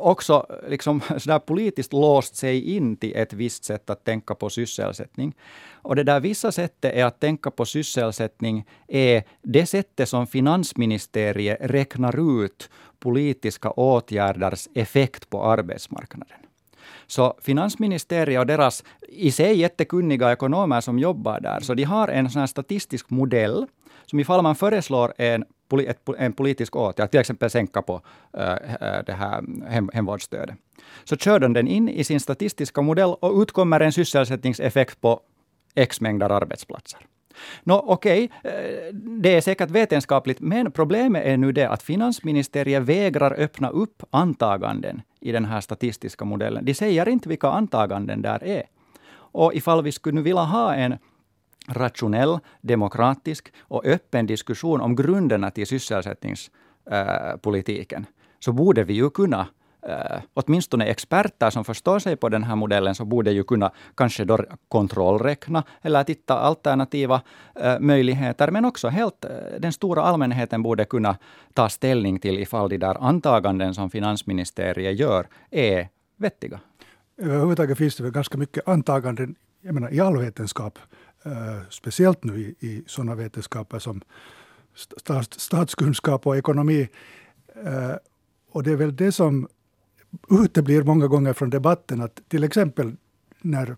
också 0.00 0.46
liksom 0.68 1.00
sådär 1.18 1.38
politiskt 1.38 1.92
låst 1.92 2.36
sig 2.36 2.76
in 2.76 2.96
till 2.96 3.16
ett 3.16 3.32
visst 3.32 3.64
sätt 3.64 3.90
att 3.90 4.04
tänka 4.04 4.34
på 4.34 4.50
sysselsättning. 4.50 5.34
Och 5.72 5.96
det 5.96 6.04
där 6.04 6.20
vissa 6.20 6.52
sättet 6.52 6.94
är 6.94 7.04
att 7.04 7.20
tänka 7.20 7.50
på 7.50 7.64
sysselsättning 7.64 8.66
är 8.88 9.22
det 9.42 9.66
sättet 9.66 10.08
som 10.08 10.26
finansministeriet 10.26 11.58
räknar 11.60 12.44
ut 12.44 12.70
politiska 12.98 13.70
åtgärders 13.70 14.68
effekt 14.74 15.30
på 15.30 15.44
arbetsmarknaden. 15.44 16.38
Så 17.06 17.38
finansministeriet 17.42 18.40
och 18.40 18.46
deras 18.46 18.84
i 19.08 19.30
sig 19.30 19.58
jättekunniga 19.58 20.32
ekonomer 20.32 20.80
som 20.80 20.98
jobbar 20.98 21.40
där, 21.40 21.60
så 21.60 21.74
de 21.74 21.84
har 21.84 22.08
en 22.08 22.30
sån 22.30 22.40
här 22.40 22.46
statistisk 22.46 23.10
modell 23.10 23.66
som 24.06 24.20
ifall 24.20 24.42
man 24.42 24.56
föreslår 24.56 25.12
en 25.18 25.44
en 26.18 26.32
politisk 26.32 26.76
åtgärd, 26.76 27.10
till 27.10 27.20
exempel 27.20 27.50
sänka 27.50 27.82
på 27.82 28.00
äh, 28.32 28.54
det 29.06 29.12
här 29.12 29.44
hem, 29.68 29.90
hemvårdsstödet. 29.92 30.56
Så 31.04 31.16
kör 31.16 31.38
de 31.38 31.52
den 31.52 31.68
in 31.68 31.88
i 31.88 32.04
sin 32.04 32.20
statistiska 32.20 32.82
modell 32.82 33.14
och 33.20 33.42
utkommer 33.42 33.80
en 33.80 33.92
sysselsättningseffekt 33.92 35.00
på 35.00 35.20
x 35.74 36.00
mängder 36.00 36.30
arbetsplatser. 36.30 37.00
Nå, 37.62 37.84
okej, 37.86 38.30
okay, 38.40 38.92
det 38.92 39.34
är 39.34 39.40
säkert 39.40 39.70
vetenskapligt, 39.70 40.40
men 40.40 40.72
problemet 40.72 41.26
är 41.26 41.36
nu 41.36 41.52
det 41.52 41.68
att 41.68 41.82
finansministeriet 41.82 42.82
vägrar 42.82 43.34
öppna 43.38 43.68
upp 43.68 44.02
antaganden 44.10 45.02
i 45.20 45.32
den 45.32 45.44
här 45.44 45.60
statistiska 45.60 46.24
modellen. 46.24 46.64
De 46.64 46.74
säger 46.74 47.08
inte 47.08 47.28
vilka 47.28 47.48
antaganden 47.48 48.22
där 48.22 48.44
är. 48.44 48.62
Och 49.14 49.54
ifall 49.54 49.82
vi 49.82 49.92
skulle 49.92 50.20
vilja 50.20 50.42
ha 50.42 50.74
en 50.74 50.98
rationell, 51.68 52.38
demokratisk 52.60 53.52
och 53.60 53.86
öppen 53.86 54.26
diskussion 54.26 54.80
om 54.80 54.96
grunderna 54.96 55.50
till 55.50 55.66
sysselsättningspolitiken, 55.66 58.06
så 58.38 58.52
borde 58.52 58.84
vi 58.84 58.94
ju 58.94 59.10
kunna 59.10 59.46
Uh, 59.88 60.20
åtminstone 60.34 60.84
experter 60.84 61.50
som 61.50 61.64
förstår 61.64 61.98
sig 61.98 62.16
på 62.16 62.28
den 62.28 62.44
här 62.44 62.56
modellen, 62.56 62.94
så 62.94 63.04
borde 63.04 63.30
ju 63.30 63.44
kunna 63.44 63.72
kanske 63.94 64.24
då 64.24 64.38
kontrollräkna 64.68 65.64
eller 65.82 66.04
titta 66.04 66.38
alternativa 66.38 67.22
uh, 67.64 67.80
möjligheter. 67.80 68.50
Men 68.50 68.64
också 68.64 68.88
helt 68.88 69.24
uh, 69.24 69.30
den 69.60 69.72
stora 69.72 70.02
allmänheten 70.02 70.62
borde 70.62 70.84
kunna 70.84 71.16
ta 71.54 71.68
ställning 71.68 72.18
till 72.18 72.38
ifall 72.38 72.68
de 72.68 72.78
där 72.78 72.96
antaganden 73.00 73.74
som 73.74 73.90
finansministeriet 73.90 74.98
gör 74.98 75.26
är 75.50 75.88
vettiga. 76.16 76.60
Överhuvudtaget 77.18 77.78
finns 77.78 77.96
det 77.96 78.02
väl 78.02 78.12
ganska 78.12 78.38
mycket 78.38 78.68
antaganden 78.68 79.36
jag 79.64 79.74
menar, 79.74 79.94
i 79.94 80.00
all 80.00 80.18
vetenskap 80.18 80.78
uh, 81.26 81.62
speciellt 81.70 82.24
nu 82.24 82.40
i, 82.40 82.66
i 82.66 82.84
sådana 82.86 83.14
vetenskaper 83.14 83.78
som 83.78 84.00
stats, 84.74 85.40
statskunskap 85.40 86.26
och 86.26 86.36
ekonomi. 86.36 86.88
Uh, 87.66 87.96
och 88.50 88.62
det 88.62 88.72
är 88.72 88.76
väl 88.76 88.96
det 88.96 89.12
som 89.12 89.48
uteblir 90.30 90.82
många 90.82 91.06
gånger 91.06 91.32
från 91.32 91.50
debatten, 91.50 92.00
att 92.00 92.20
till 92.28 92.44
exempel 92.44 92.96
när, 93.40 93.76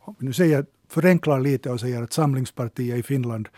om 0.00 0.14
vi 0.18 0.26
nu 0.26 0.32
säger, 0.32 0.66
förenklar 0.88 1.40
lite 1.40 1.70
och 1.70 1.80
säger 1.80 2.02
att 2.02 2.12
Samlingspartiet 2.12 2.98
i 2.98 3.02
Finland 3.02 3.48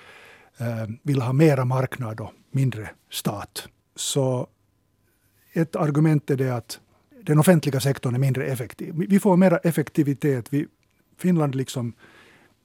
uh, 0.60 0.94
vill 1.02 1.22
ha 1.22 1.32
mera 1.32 1.64
marknad 1.64 2.20
och 2.20 2.32
mindre 2.50 2.90
stat, 3.10 3.68
så 3.96 4.46
ett 5.52 5.76
argument 5.76 6.30
är 6.30 6.36
det 6.36 6.50
att 6.50 6.80
den 7.22 7.38
offentliga 7.38 7.80
sektorn 7.80 8.14
är 8.14 8.18
mindre 8.18 8.46
effektiv. 8.46 8.94
Vi 8.96 9.20
får 9.20 9.36
mera 9.36 9.58
effektivitet. 9.58 10.52
Vi, 10.52 10.66
Finland 11.18 11.54
liksom 11.54 11.92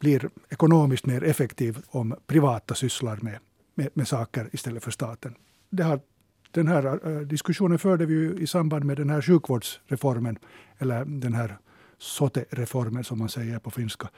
blir 0.01 0.29
ekonomiskt 0.49 1.05
mer 1.05 1.23
effektiv 1.23 1.77
om 1.87 2.15
privata 2.27 2.75
sysslar 2.75 3.19
med, 3.21 3.39
med, 3.75 3.89
med 3.93 4.07
saker 4.07 4.49
istället 4.51 4.83
för 4.83 4.91
staten. 4.91 5.35
Det 5.69 5.83
här, 5.83 5.99
den 6.51 6.67
här 6.67 7.07
eh, 7.07 7.19
diskussionen 7.21 7.79
förde 7.79 8.05
vi 8.05 8.41
i 8.41 8.47
samband 8.47 8.85
med 8.85 8.97
den 8.97 9.09
här 9.09 9.21
sjukvårdsreformen, 9.21 10.37
eller 10.79 11.05
den 11.05 11.33
här 11.33 11.57
SOTE-reformen 11.97 13.03
som 13.03 13.19
man 13.19 13.29
säger 13.29 13.59
på 13.59 13.71
finska. 13.71 14.09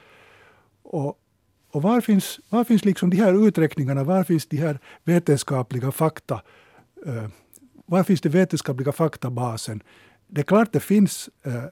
Och, 0.84 1.20
och 1.72 1.82
var 1.82 2.02
finns, 2.02 2.40
var 2.50 2.64
finns 2.64 2.86
liksom 2.86 3.10
de 3.10 3.18
här 3.18 3.48
uträkningarna, 3.48 4.04
var 4.04 4.24
finns 4.24 4.48
de 4.48 4.58
här 4.58 4.80
vetenskapliga 5.04 5.92
fakta? 5.92 6.42
Eh, 7.06 7.28
var 7.86 8.04
finns 8.04 8.22
den 8.22 8.32
vetenskapliga 8.32 8.92
faktabasen? 8.92 9.84
Det 10.28 10.42
är 10.42 10.46
klart 10.46 10.74
det 10.74 10.80
finns 10.80 11.30
eh, 11.44 11.64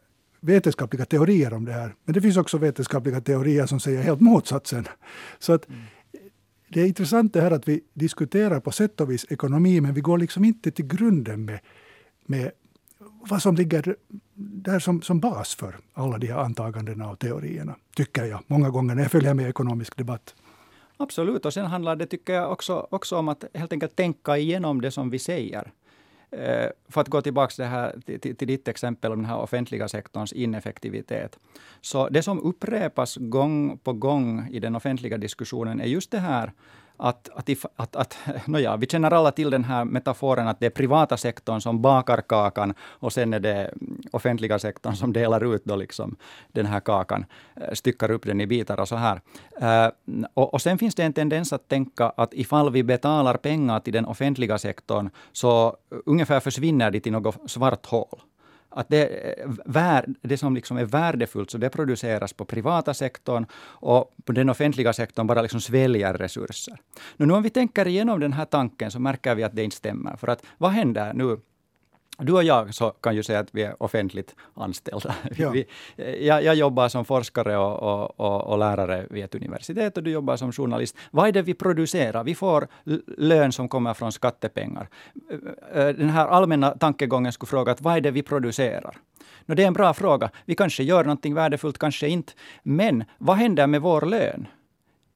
vetenskapliga 0.42 1.06
teorier 1.06 1.54
om 1.54 1.66
det 1.66 1.74
här. 1.74 1.96
Men 2.04 2.14
det 2.14 2.22
finns 2.22 2.38
också 2.38 2.58
vetenskapliga 2.58 3.22
teorier 3.22 3.66
som 3.66 3.80
säger 3.80 4.02
helt 4.02 4.22
motsatsen. 4.22 4.88
Så 5.40 5.54
att 5.54 5.70
mm. 5.70 5.82
Det 6.74 6.82
är 6.82 6.88
intressant 6.88 7.34
det 7.34 7.42
här 7.42 7.52
att 7.52 7.68
vi 7.68 7.84
diskuterar 7.94 8.60
på 8.60 8.72
sätt 8.72 9.02
och 9.02 9.12
vis 9.12 9.26
ekonomi, 9.30 9.82
men 9.82 9.94
vi 9.94 10.02
går 10.02 10.18
liksom 10.18 10.46
inte 10.46 10.72
till 10.72 10.88
grunden 10.88 11.46
med, 11.46 11.60
med 12.26 12.52
vad 13.30 13.42
som 13.42 13.56
ligger 13.56 13.96
där 14.36 14.80
som, 14.80 15.02
som 15.02 15.20
bas 15.20 15.56
för 15.56 15.78
alla 15.94 16.18
de 16.18 16.28
här 16.28 16.38
antagandena 16.38 17.10
och 17.10 17.20
teorierna, 17.20 17.76
tycker 17.96 18.26
jag, 18.26 18.40
många 18.48 18.70
gånger 18.70 18.96
när 18.96 19.02
jag 19.02 19.12
följer 19.12 19.34
med 19.34 19.50
ekonomisk 19.50 19.98
debatt. 19.98 20.36
Absolut, 20.98 21.46
och 21.46 21.54
sen 21.54 21.66
handlar 21.66 21.96
det, 21.96 22.06
tycker 22.06 22.34
jag, 22.34 22.52
också, 22.52 22.88
också 22.92 23.18
om 23.18 23.28
att 23.30 23.46
helt 23.54 23.74
enkelt 23.74 23.96
tänka 23.96 24.38
igenom 24.38 24.82
det 24.82 24.92
som 24.92 25.10
vi 25.10 25.20
säger. 25.20 25.72
Eh, 26.32 26.70
för 26.90 27.02
att 27.02 27.08
gå 27.08 27.22
tillbaka 27.22 27.54
det 27.58 27.66
här, 27.66 27.96
till, 28.20 28.36
till 28.36 28.48
ditt 28.48 28.68
exempel 28.68 29.12
om 29.12 29.18
den 29.18 29.30
här 29.30 29.38
offentliga 29.38 29.88
sektorns 29.88 30.34
ineffektivitet. 30.34 31.40
Så 31.82 32.10
det 32.10 32.24
som 32.24 32.40
upprepas 32.40 33.16
gång 33.16 33.78
på 33.78 33.94
gång 33.94 34.48
i 34.52 34.60
den 34.60 34.76
offentliga 34.76 35.18
diskussionen 35.18 35.82
är 35.82 35.86
just 35.86 36.12
det 36.12 36.20
här 36.20 36.52
att, 37.02 37.30
att, 37.34 37.50
att, 37.76 37.96
att 37.96 38.18
nåja, 38.48 38.78
vi 38.78 38.88
känner 38.88 39.12
alla 39.12 39.32
till 39.32 39.50
den 39.50 39.64
här 39.64 39.86
metaforen 39.86 40.48
att 40.48 40.60
det 40.60 40.66
är 40.66 40.70
privata 40.70 41.18
sektorn 41.18 41.62
som 41.62 41.82
bakar 41.82 42.22
kakan 42.22 42.74
och 42.82 43.14
sen 43.14 43.34
är 43.34 43.40
det 43.40 43.74
offentliga 44.12 44.60
sektorn 44.60 44.96
som 44.96 45.14
delar 45.14 45.56
ut 45.56 45.66
då 45.66 45.76
liksom 45.76 46.16
den 46.52 46.66
här 46.66 46.80
kakan, 46.80 47.26
eh, 47.56 47.74
styckar 47.74 48.12
upp 48.12 48.26
den 48.26 48.42
i 48.42 48.48
bitar 48.48 48.80
och 48.80 48.88
så 48.88 48.96
här. 48.96 49.22
Eh, 49.62 49.92
och, 50.34 50.54
och 50.54 50.62
sen 50.62 50.78
finns 50.78 50.96
det 50.96 51.04
en 51.04 51.14
tendens 51.14 51.54
att 51.54 51.68
tänka 51.68 52.10
att 52.18 52.34
ifall 52.34 52.72
vi 52.72 52.84
betalar 52.84 53.38
pengar 53.38 53.80
till 53.80 53.94
den 53.94 54.06
offentliga 54.06 54.58
sektorn 54.58 55.10
så 55.32 55.78
ungefär 56.06 56.40
försvinner 56.40 56.92
de 56.92 57.00
till 57.00 57.12
något 57.12 57.52
svart 57.52 57.86
hål 57.86 58.20
att 58.72 58.90
det, 58.90 59.06
eh, 59.76 60.02
det 60.22 60.38
som 60.38 60.56
liksom 60.56 60.78
är 60.78 60.86
värdefullt, 60.86 61.52
så 61.52 61.58
det 61.58 61.70
produceras 61.70 62.34
på 62.34 62.46
privata 62.46 62.94
sektorn 62.94 63.46
och 63.64 64.16
på 64.26 64.32
den 64.32 64.50
offentliga 64.50 64.94
sektorn 64.94 65.28
bara 65.28 65.42
liksom 65.42 65.62
sväljer 65.62 66.14
resurser. 66.14 66.78
Nu 67.18 67.34
om 67.34 67.44
vi 67.44 67.50
tänker 67.50 67.88
igenom 67.88 68.20
den 68.20 68.34
här 68.34 68.46
tanken 68.46 68.92
så 68.92 69.00
märker 69.00 69.36
vi 69.36 69.44
att 69.44 69.56
det 69.56 69.64
inte 69.64 69.76
stämmer. 69.76 70.18
För 70.18 70.28
att 70.28 70.44
vad 70.58 70.72
händer 70.72 71.14
nu 71.14 71.38
du 72.26 72.34
och 72.34 72.44
jag 72.44 72.74
så 72.74 72.90
kan 72.90 73.16
ju 73.16 73.24
säga 73.24 73.40
att 73.40 73.50
vi 73.52 73.64
är 73.64 73.84
offentligt 73.84 74.36
anställda. 74.54 75.16
Ja. 75.38 75.50
Vi, 75.50 75.66
jag, 76.28 76.44
jag, 76.44 76.56
jobbar 76.56 76.90
som 76.90 77.06
forskare 77.06 77.58
och, 77.58 78.20
och, 78.20 78.42
och, 78.42 78.58
lärare 78.58 79.08
vid 79.10 79.24
ett 79.24 79.36
universitet 79.36 79.98
och 79.98 80.04
du 80.04 80.12
jobbar 80.12 80.38
som 80.38 80.52
journalist. 80.52 80.98
Vad 81.12 81.28
är 81.28 81.32
det 81.32 81.42
vi 81.42 81.54
producerar? 81.54 82.24
Vi 82.24 82.36
får 82.36 82.68
lön 83.18 83.52
som 83.52 83.70
kommer 83.70 83.94
från 83.94 84.12
skattepengar. 84.12 84.90
Den 85.74 86.10
här 86.10 86.28
allmänna 86.28 86.72
tankegången 86.72 87.32
skulle 87.32 87.48
fråga 87.48 87.72
att 87.72 87.82
vad 87.82 87.98
är 87.98 88.02
det 88.02 88.12
vi 88.12 88.24
producerar? 88.24 88.98
No, 89.46 89.56
det 89.56 89.64
är 89.64 89.68
en 89.68 89.74
bra 89.74 89.94
fråga. 89.94 90.30
Vi 90.46 90.56
kanske 90.56 90.84
gör 90.84 91.04
någonting 91.04 91.34
värdefullt, 91.34 91.78
kanske 91.78 92.08
inte. 92.08 92.34
Men 92.64 93.04
vad 93.18 93.38
händer 93.38 93.68
med 93.68 93.82
vår 93.82 94.02
lön? 94.02 94.48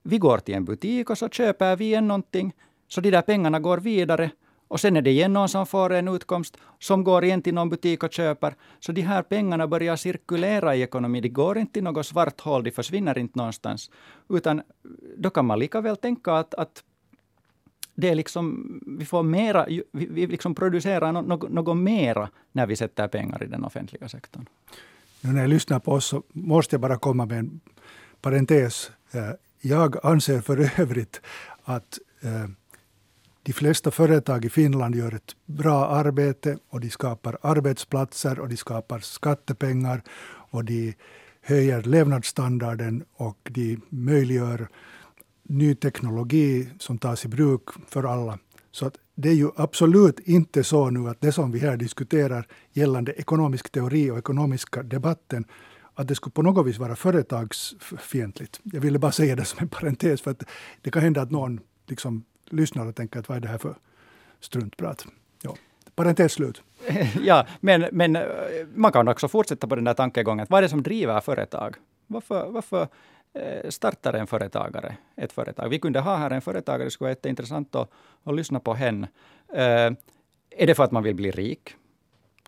Vi 0.04 0.18
går 0.18 0.38
till 0.38 0.56
en 0.56 0.66
butik 0.66 1.10
och 1.10 1.18
så 1.18 1.30
köper 1.30 1.76
vi 1.76 1.86
igen 1.86 2.08
någonting. 2.08 2.54
Så 2.88 3.02
de 3.02 3.12
där 3.12 3.22
pengarna 3.22 3.60
går 3.60 3.78
vidare 3.78 4.32
och 4.68 4.80
sen 4.80 4.98
är 4.98 5.02
det 5.02 5.10
igen 5.10 5.34
någon 5.34 5.50
som 5.50 5.66
får 5.66 5.94
en 5.94 6.08
utkomst, 6.08 6.58
som 6.80 7.04
går 7.04 7.24
igen 7.24 7.42
till 7.42 7.54
någon 7.54 7.70
butik 7.70 8.04
och 8.04 8.14
köper. 8.14 8.56
Så 8.80 8.92
de 8.92 9.02
här 9.02 9.22
pengarna 9.22 9.68
börjar 9.68 9.96
cirkulera 9.96 10.76
i 10.76 10.82
ekonomin. 10.82 11.22
De 11.22 11.30
går 11.30 11.58
inte 11.58 11.80
i 11.80 11.82
något 11.82 12.06
svart 12.06 12.42
hål, 12.42 12.64
de 12.64 12.72
försvinner 12.72 13.18
inte 13.18 13.40
någonstans. 13.40 13.92
Utan 14.30 14.62
då 15.18 15.30
kan 15.30 15.46
man 15.46 15.60
lika 15.60 15.82
väl 15.82 15.98
tänka 15.98 16.34
att, 16.34 16.54
att 16.54 16.84
det 17.96 18.10
är 18.10 18.16
liksom, 18.16 18.80
vi 19.00 19.06
får 19.06 19.24
mera, 19.24 19.66
vi, 19.66 19.84
vi 19.92 20.28
liksom 20.28 20.56
producerar 20.56 21.12
något, 21.12 21.52
något 21.52 21.78
mera 21.78 22.30
när 22.52 22.68
vi 22.68 22.76
sätter 22.76 23.08
pengar 23.08 23.44
i 23.44 23.48
den 23.48 23.64
offentliga 23.64 24.10
sektorn. 24.10 24.46
Nu 25.22 25.32
när 25.32 25.42
jag 25.42 25.50
lyssnar 25.50 25.80
på 25.80 25.92
oss 25.92 26.06
så 26.06 26.24
måste 26.34 26.74
jag 26.74 26.82
bara 26.82 26.98
komma 26.98 27.26
med 27.26 27.40
en 27.40 27.60
parentes. 28.22 28.92
Eh, 29.12 29.30
jag 29.62 30.06
anser 30.06 30.42
för 30.42 30.80
övrigt 30.82 31.22
att 31.64 32.00
eh, 32.22 32.50
de 33.46 33.54
flesta 33.54 33.92
företag 33.92 34.46
i 34.46 34.50
Finland 34.50 34.96
gör 34.96 35.16
ett 35.16 35.36
bra 35.46 35.88
arbete 35.88 36.58
och 36.70 36.82
de 36.82 36.90
skapar 36.90 37.38
arbetsplatser 37.42 38.40
och 38.40 38.50
de 38.50 38.58
skapar 38.58 39.00
skattepengar 39.00 40.04
och 40.52 40.66
de 40.66 40.94
höjer 41.42 41.84
levnadsstandarden 41.84 43.04
och 43.14 43.38
de 43.52 43.82
möjliggör 43.90 44.68
ny 45.44 45.76
teknologi 45.76 46.70
som 46.80 46.98
tas 46.98 47.26
i 47.26 47.28
bruk 47.28 47.62
för 47.88 48.04
alla. 48.04 48.40
Så 48.72 48.88
att 48.88 48.98
det 49.16 49.30
är 49.30 49.34
ju 49.34 49.50
absolut 49.56 50.20
inte 50.20 50.64
så 50.64 50.90
nu 50.90 51.10
att 51.10 51.22
det 51.22 51.32
som 51.32 51.52
vi 51.52 51.60
här 51.60 51.78
diskuterar 51.78 52.48
gällande 52.74 53.14
ekonomisk 53.14 53.70
teori 53.70 54.12
och 54.12 54.18
ekonomiska 54.18 54.84
debatten 54.84 55.46
att 55.94 56.08
det 56.08 56.16
skulle 56.16 56.32
på 56.32 56.42
något 56.42 56.68
vis 56.68 56.78
vara 56.78 56.96
företagsfientligt. 56.96 58.60
Jag 58.64 58.82
ville 58.82 59.00
bara 59.00 59.12
säga 59.12 59.36
det 59.36 59.46
som 59.46 59.60
en 59.62 59.70
parentes 59.70 60.22
för 60.22 60.32
att 60.32 60.44
det 60.82 60.92
kan 60.92 61.02
hända 61.02 61.22
att 61.22 61.32
någon 61.32 61.60
liksom 61.88 62.24
lyssnar 62.50 62.86
och 62.86 62.96
tänker 62.96 63.20
att 63.20 63.30
vad 63.30 63.38
är 63.38 63.42
det 63.42 63.48
här 63.48 63.58
för 63.58 63.76
struntprat. 64.40 65.06
Ja. 65.42 65.56
Parentes 65.96 66.34
slut. 66.34 66.62
ja, 67.22 67.46
men, 67.60 67.86
men 67.92 68.16
äh, 68.16 68.24
man 68.76 68.92
kan 68.92 69.08
också 69.08 69.28
fortsätta 69.28 69.68
på 69.68 69.76
den 69.76 69.84
där 69.84 69.94
tankegången. 69.94 70.48
Vad 70.50 70.58
är 70.58 70.62
det 70.62 70.70
som 70.70 70.84
driver 70.84 71.20
företag? 71.22 71.76
Varför, 72.08 72.50
varför 72.50 72.88
äh, 73.34 73.70
startar 73.70 74.14
en 74.14 74.28
företagare 74.28 74.98
ett 75.16 75.34
företag? 75.34 75.70
Vi 75.70 75.80
kunde 75.80 76.00
ha 76.00 76.16
här 76.16 76.32
en 76.32 76.42
företagare, 76.42 76.84
det 76.84 76.92
skulle 76.92 77.06
vara 77.06 77.12
jätteintressant 77.12 77.76
att, 77.76 77.92
att 78.24 78.36
lyssna 78.36 78.60
på 78.60 78.74
henne. 78.74 79.08
Eh, 79.54 79.64
äh, 79.64 79.94
är 80.50 80.68
det 80.68 80.76
för 80.76 80.84
att 80.84 80.92
man 80.92 81.04
vill 81.04 81.16
bli 81.16 81.32
rik? 81.32 81.76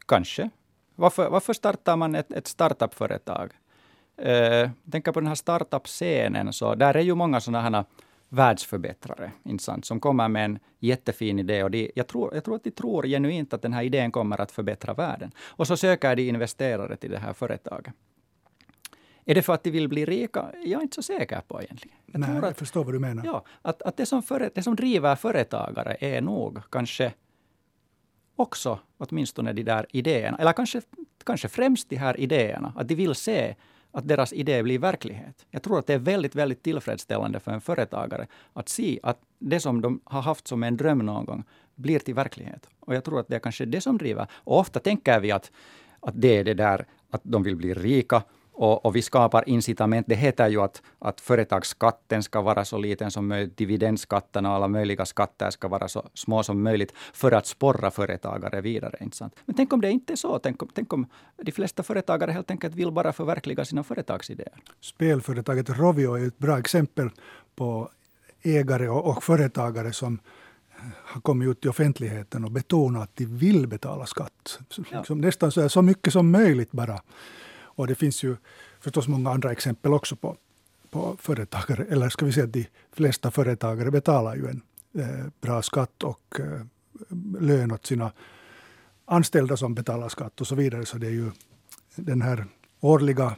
Kanske. 0.05 0.49
Varför, 0.95 1.29
varför 1.29 1.53
startar 1.53 1.95
man 1.95 2.15
ett, 2.15 2.31
ett 2.31 2.47
startup-företag? 2.47 3.51
Eh, 4.17 4.69
tänker 4.91 5.11
på 5.11 5.19
den 5.19 5.27
här 5.27 5.35
startup-scenen, 5.35 6.53
så 6.53 6.75
där 6.75 6.95
är 6.95 7.01
ju 7.01 7.15
många 7.15 7.39
sådana 7.39 7.61
här 7.61 7.83
världsförbättrare, 8.29 9.31
inte 9.43 9.79
som 9.81 9.99
kommer 9.99 10.27
med 10.27 10.45
en 10.45 10.59
jättefin 10.79 11.39
idé. 11.39 11.63
Och 11.63 11.71
de, 11.71 11.91
jag, 11.95 12.07
tror, 12.07 12.35
jag 12.35 12.43
tror 12.43 12.55
att 12.55 12.63
de 12.63 12.71
tror 12.71 13.03
genuint 13.03 13.53
att 13.53 13.61
den 13.61 13.73
här 13.73 13.83
idén 13.83 14.11
kommer 14.11 14.41
att 14.41 14.51
förbättra 14.51 14.93
världen. 14.93 15.31
Och 15.39 15.67
så 15.67 15.77
söker 15.77 16.15
de 16.15 16.29
investerare 16.29 16.95
till 16.95 17.11
det 17.11 17.19
här 17.19 17.33
företaget. 17.33 17.93
Är 19.25 19.35
det 19.35 19.41
för 19.41 19.53
att 19.53 19.63
de 19.63 19.71
vill 19.71 19.87
bli 19.87 20.05
rika? 20.05 20.45
Jag 20.53 20.79
är 20.79 20.81
inte 20.81 20.95
så 20.95 21.01
säker 21.01 21.41
på 21.47 21.61
egentligen. 21.61 21.97
Jag, 22.05 22.19
Nej, 22.19 22.37
att, 22.37 22.43
jag 22.43 22.57
förstår 22.57 22.83
vad 22.83 22.93
du 22.93 22.99
menar. 22.99 23.25
Ja, 23.25 23.45
att, 23.61 23.81
att 23.81 23.97
det, 23.97 24.05
som 24.05 24.23
för, 24.23 24.51
det 24.55 24.63
som 24.63 24.75
driver 24.75 25.15
företagare 25.15 25.97
är 25.99 26.21
nog 26.21 26.59
kanske 26.71 27.13
också 28.35 28.79
åtminstone 28.97 29.53
de 29.53 29.63
där 29.63 29.85
idéerna, 29.89 30.37
eller 30.37 30.53
kanske, 30.53 30.81
kanske 31.25 31.47
främst 31.47 31.89
de 31.89 31.95
här 31.95 32.19
idéerna, 32.19 32.73
att 32.75 32.87
de 32.87 32.95
vill 32.95 33.15
se 33.15 33.55
att 33.97 34.07
deras 34.07 34.33
idé 34.33 34.63
blir 34.63 34.79
verklighet. 34.79 35.45
Jag 35.51 35.63
tror 35.63 35.79
att 35.79 35.87
det 35.87 35.93
är 35.93 35.99
väldigt, 35.99 36.35
väldigt 36.35 36.63
tillfredsställande 36.63 37.39
för 37.39 37.51
en 37.51 37.61
företagare 37.61 38.27
att 38.53 38.69
se 38.69 38.99
att 39.03 39.19
det 39.39 39.59
som 39.59 39.81
de 39.81 40.01
har 40.03 40.21
haft 40.21 40.47
som 40.47 40.63
en 40.63 40.77
dröm 40.77 40.99
någon 40.99 41.25
gång 41.25 41.43
blir 41.75 41.99
till 41.99 42.13
verklighet. 42.13 42.69
Och 42.79 42.95
jag 42.95 43.03
tror 43.03 43.19
att 43.19 43.27
det 43.27 43.35
är 43.35 43.39
kanske 43.39 43.65
det 43.65 43.81
som 43.81 43.97
driver. 43.97 44.27
Och 44.33 44.59
ofta 44.59 44.79
tänker 44.79 45.19
vi 45.19 45.31
att, 45.31 45.51
att 45.99 46.21
det 46.21 46.37
är 46.37 46.43
det 46.43 46.53
där 46.53 46.85
att 47.09 47.21
de 47.23 47.43
vill 47.43 47.55
bli 47.55 47.73
rika 47.73 48.23
och, 48.59 48.85
och, 48.85 48.95
vi 48.95 49.01
skapar 49.01 49.49
incitament. 49.49 50.05
Det 50.09 50.15
heter 50.15 50.47
ju 50.47 50.61
att, 50.61 50.81
att 50.99 51.21
företagsskatten 51.21 52.23
ska 52.23 52.41
vara 52.41 52.65
så 52.65 52.77
liten 52.77 53.11
som 53.11 53.27
möjligt, 53.27 53.57
dividendskatten 53.57 54.45
och 54.45 54.51
alla 54.51 54.67
möjliga 54.67 55.05
skatter 55.05 55.49
ska 55.49 55.67
vara 55.67 55.87
så 55.87 56.03
små 56.13 56.43
som 56.43 56.63
möjligt 56.63 56.93
för 57.13 57.31
att 57.31 57.47
sporra 57.47 57.91
företagare 57.91 58.61
vidare. 58.61 58.97
Inte 59.01 59.17
sant? 59.17 59.35
Men 59.45 59.55
tänk 59.55 59.73
om 59.73 59.81
det 59.81 59.91
inte 59.91 60.13
är 60.13 60.17
så? 60.17 60.39
Tänk 60.39 60.61
om, 60.61 60.69
tänk 60.73 60.93
om 60.93 61.05
de 61.43 61.51
flesta 61.51 61.83
företagare 61.83 62.31
helt 62.31 62.51
enkelt 62.51 62.75
vill 62.75 62.91
bara 62.91 63.13
förverkliga 63.13 63.65
sina 63.65 63.83
företagsidéer? 63.83 64.53
Spelföretaget 64.81 65.69
Rovio 65.69 66.15
är 66.15 66.27
ett 66.27 66.37
bra 66.37 66.59
exempel 66.59 67.09
på 67.55 67.89
ägare 68.41 68.89
och, 68.89 69.17
och 69.17 69.23
företagare 69.23 69.93
som 69.93 70.19
har 70.93 71.21
kommit 71.21 71.49
ut 71.49 71.65
i 71.65 71.67
offentligheten 71.67 72.45
och 72.45 72.51
betonat 72.51 73.03
att 73.03 73.15
de 73.15 73.25
vill 73.25 73.67
betala 73.67 74.05
skatt. 74.05 74.59
Ja. 74.91 74.97
Liksom 74.97 75.21
nästan 75.21 75.51
så, 75.51 75.69
så 75.69 75.81
mycket 75.81 76.13
som 76.13 76.31
möjligt 76.31 76.71
bara. 76.71 77.01
Och 77.77 77.87
det 77.87 77.95
finns 77.95 78.23
ju 78.23 78.35
förstås 78.79 79.07
många 79.07 79.31
andra 79.31 79.51
exempel 79.51 79.93
också 79.93 80.15
på, 80.15 80.37
på 80.89 81.17
företagare, 81.19 81.85
eller 81.89 82.09
ska 82.09 82.25
vi 82.25 82.31
säga 82.31 82.45
att 82.45 82.53
de 82.53 82.65
flesta 82.91 83.31
företagare 83.31 83.91
betalar 83.91 84.35
ju 84.35 84.47
en 84.47 84.61
eh, 84.93 85.25
bra 85.41 85.61
skatt 85.61 86.03
och 86.03 86.39
eh, 86.39 86.61
lön 87.39 87.71
åt 87.71 87.85
sina 87.85 88.11
anställda 89.05 89.57
som 89.57 89.75
betalar 89.75 90.09
skatt 90.09 90.41
och 90.41 90.47
så 90.47 90.55
vidare. 90.55 90.85
Så 90.85 90.97
det 90.97 91.07
är 91.07 91.11
ju 91.11 91.31
den 91.95 92.21
här 92.21 92.45
årliga 92.79 93.35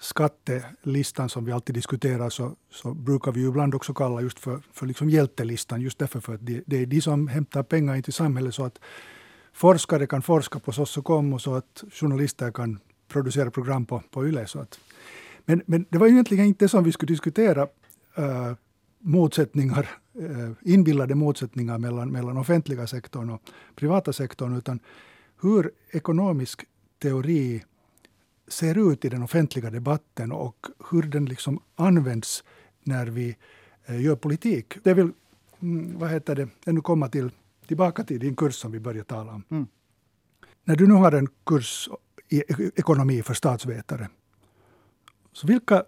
skattelistan 0.00 1.28
som 1.28 1.44
vi 1.44 1.52
alltid 1.52 1.74
diskuterar 1.74 2.30
så, 2.30 2.56
så 2.70 2.94
brukar 2.94 3.32
vi 3.32 3.46
ibland 3.46 3.74
också 3.74 3.94
kalla 3.94 4.20
just 4.20 4.38
för, 4.38 4.60
för 4.72 4.86
liksom 4.86 5.10
hjältelistan 5.10 5.80
just 5.80 5.98
därför 5.98 6.20
för 6.20 6.34
att 6.34 6.46
det, 6.46 6.62
det 6.66 6.82
är 6.82 6.86
de 6.86 7.00
som 7.00 7.28
hämtar 7.28 7.62
pengar 7.62 7.94
in 7.94 8.02
till 8.02 8.12
samhället 8.12 8.54
så 8.54 8.64
att 8.64 8.78
forskare 9.52 10.06
kan 10.06 10.22
forska 10.22 10.58
på 10.58 10.72
Sossokom 10.72 11.32
och 11.32 11.40
så 11.40 11.54
att 11.54 11.84
journalister 11.92 12.50
kan 12.50 12.80
producera 13.08 13.50
program 13.50 13.86
på, 13.86 14.02
på 14.10 14.26
YLE. 14.26 14.46
Så 14.46 14.60
att, 14.60 14.80
men, 15.44 15.62
men 15.66 15.86
det 15.90 15.98
var 15.98 16.06
egentligen 16.06 16.46
inte 16.46 16.68
som 16.68 16.84
vi 16.84 16.92
skulle 16.92 17.12
diskutera 17.12 17.62
uh, 18.18 18.52
motsättningar, 18.98 19.88
uh, 20.20 20.50
inbillade 20.62 21.14
motsättningar 21.14 21.78
mellan, 21.78 22.10
mellan 22.12 22.36
offentliga 22.36 22.86
sektorn 22.86 23.30
och 23.30 23.42
privata 23.74 24.12
sektorn, 24.12 24.56
utan 24.56 24.80
hur 25.40 25.70
ekonomisk 25.90 26.64
teori 27.02 27.64
ser 28.48 28.92
ut 28.92 29.04
i 29.04 29.08
den 29.08 29.22
offentliga 29.22 29.70
debatten 29.70 30.32
och 30.32 30.66
hur 30.90 31.02
den 31.02 31.24
liksom 31.24 31.60
används 31.76 32.44
när 32.82 33.06
vi 33.06 33.36
uh, 33.90 34.02
gör 34.02 34.16
politik. 34.16 34.74
Det 34.82 34.94
vill, 34.94 35.10
mm, 35.60 35.98
vad 35.98 36.10
heter 36.10 36.36
det, 36.36 36.48
ännu 36.66 36.80
komma 36.80 37.08
till, 37.08 37.30
tillbaka 37.66 38.04
till 38.04 38.20
din 38.20 38.36
kurs 38.36 38.54
som 38.54 38.72
vi 38.72 38.80
började 38.80 39.04
tala 39.04 39.32
om. 39.32 39.44
Mm. 39.50 39.66
När 40.64 40.76
du 40.76 40.86
nu 40.86 40.94
har 40.94 41.12
en 41.12 41.28
kurs 41.46 41.88
i 42.28 42.42
ekonomi 42.76 43.22
för 43.22 43.34
statsvetare. 43.34 44.08
Så 45.32 45.46
vilka 45.46 45.84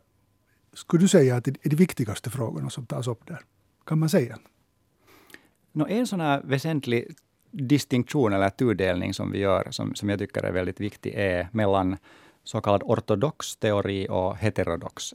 skulle 0.73 1.03
du 1.03 1.09
säga 1.09 1.37
är 1.37 1.69
de 1.69 1.77
viktigaste 1.77 2.31
frågorna 2.31 2.71
som 2.71 2.87
tas 2.87 3.07
upp 3.07 3.27
där? 3.27 3.41
Kan 3.87 3.99
man 3.99 4.09
säga? 4.09 4.39
No, 5.73 5.87
en 5.89 6.07
sån 6.07 6.21
här 6.21 6.41
väsentlig 6.45 7.15
distinktion 7.51 8.33
eller 8.33 8.51
tudelning 8.51 9.15
som 9.15 9.33
vi 9.33 9.39
gör, 9.39 9.67
som, 9.71 9.95
som 9.95 10.09
jag 10.09 10.19
tycker 10.19 10.43
är 10.43 10.53
väldigt 10.53 10.81
viktig, 10.81 11.15
är 11.15 11.49
mellan 11.53 11.97
så 12.45 12.61
kallad 12.61 12.83
ortodox 12.85 13.57
teori 13.57 14.07
och 14.11 14.37
heterodox 14.37 15.15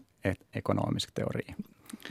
ekonomisk 0.52 1.12
teori. 1.12 1.56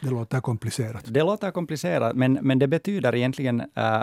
Det 0.00 0.10
låter 0.10 0.40
komplicerat. 0.40 1.04
Det 1.06 1.22
låter 1.22 1.50
komplicerat, 1.50 2.16
men, 2.16 2.32
men 2.42 2.58
det 2.58 2.68
betyder 2.68 3.14
egentligen 3.14 3.60
äh, 3.60 4.02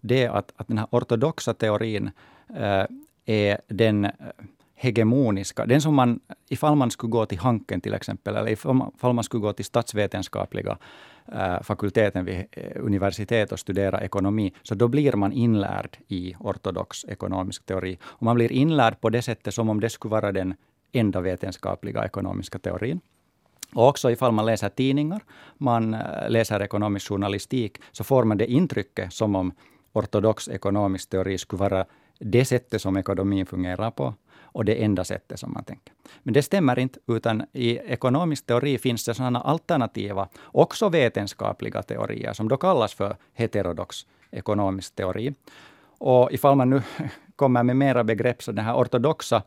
det 0.00 0.26
att, 0.26 0.52
att 0.56 0.68
den 0.68 0.78
här 0.78 0.86
ortodoxa 0.90 1.54
teorin 1.54 2.10
äh, 2.56 2.84
är 3.26 3.60
den 3.68 4.04
eh, 4.04 4.10
hegemoniska, 4.74 5.66
den 5.66 5.80
som 5.80 5.94
man, 5.94 6.20
ifall 6.48 6.74
man 6.74 6.90
skulle 6.90 7.10
gå 7.10 7.26
till 7.26 7.38
Hanken 7.38 7.80
till 7.80 7.94
exempel, 7.94 8.36
eller 8.36 8.50
ifall 8.50 9.14
man 9.14 9.24
skulle 9.24 9.40
gå 9.40 9.52
till 9.52 9.64
statsvetenskapliga 9.64 10.78
äh, 11.32 11.62
fakulteten 11.62 12.24
vid 12.24 12.44
eh, 12.52 12.84
universitet 12.84 13.52
och 13.52 13.58
studera 13.58 14.00
ekonomi, 14.00 14.52
så 14.62 14.74
då 14.74 14.88
blir 14.88 15.12
man 15.12 15.32
inlärd 15.32 15.98
i 16.08 16.34
ortodox 16.40 17.04
ekonomisk 17.04 17.66
teori. 17.66 17.98
Och 18.02 18.22
man 18.22 18.36
blir 18.36 18.52
inlärd 18.52 19.00
på 19.00 19.10
det 19.10 19.22
sättet 19.22 19.54
som 19.54 19.68
om 19.68 19.80
det 19.80 19.90
skulle 19.90 20.10
vara 20.10 20.32
den 20.32 20.54
enda 20.92 21.20
vetenskapliga 21.20 22.04
ekonomiska 22.04 22.58
teorin. 22.58 23.00
Och 23.74 23.88
också 23.88 24.10
ifall 24.10 24.32
man 24.32 24.46
läser 24.46 24.68
tidningar, 24.68 25.20
man 25.58 25.96
läser 26.28 26.62
ekonomisk 26.62 27.08
journalistik, 27.08 27.78
så 27.92 28.04
får 28.04 28.24
man 28.24 28.38
det 28.38 28.46
intrycket 28.46 29.12
som 29.12 29.36
om 29.36 29.52
ortodox 29.92 30.48
ekonomisk 30.48 31.10
teori 31.10 31.38
skulle 31.38 31.60
vara 31.60 31.84
det 32.20 32.44
sättet 32.44 32.82
som 32.82 32.96
ekonomin 32.96 33.46
fungerar 33.46 33.90
på 33.90 34.14
och 34.52 34.64
det 34.64 34.84
enda 34.84 35.04
sättet 35.04 35.40
som 35.40 35.52
man 35.52 35.64
tänker. 35.64 35.94
Men 36.22 36.34
det 36.34 36.42
stämmer 36.42 36.78
inte, 36.78 36.98
utan 37.06 37.44
i 37.52 37.78
ekonomisk 37.78 38.46
teori 38.46 38.78
finns 38.78 39.04
det 39.04 39.14
sådana 39.14 39.40
alternativa, 39.40 40.28
också 40.44 40.88
vetenskapliga 40.88 41.82
teorier, 41.82 42.32
som 42.32 42.48
då 42.48 42.56
kallas 42.56 42.94
för 42.94 43.16
heterodox 43.34 44.06
ekonomisk 44.30 44.94
teori. 44.94 45.34
Och 45.98 46.32
ifall 46.32 46.56
man 46.56 46.70
nu 46.70 46.82
kommer 47.36 47.62
med 47.62 47.76
mera 47.76 48.04
begrepp, 48.04 48.42
så 48.42 48.52
den 48.52 48.64
här 48.64 48.74
ortodoxa, 48.74 49.42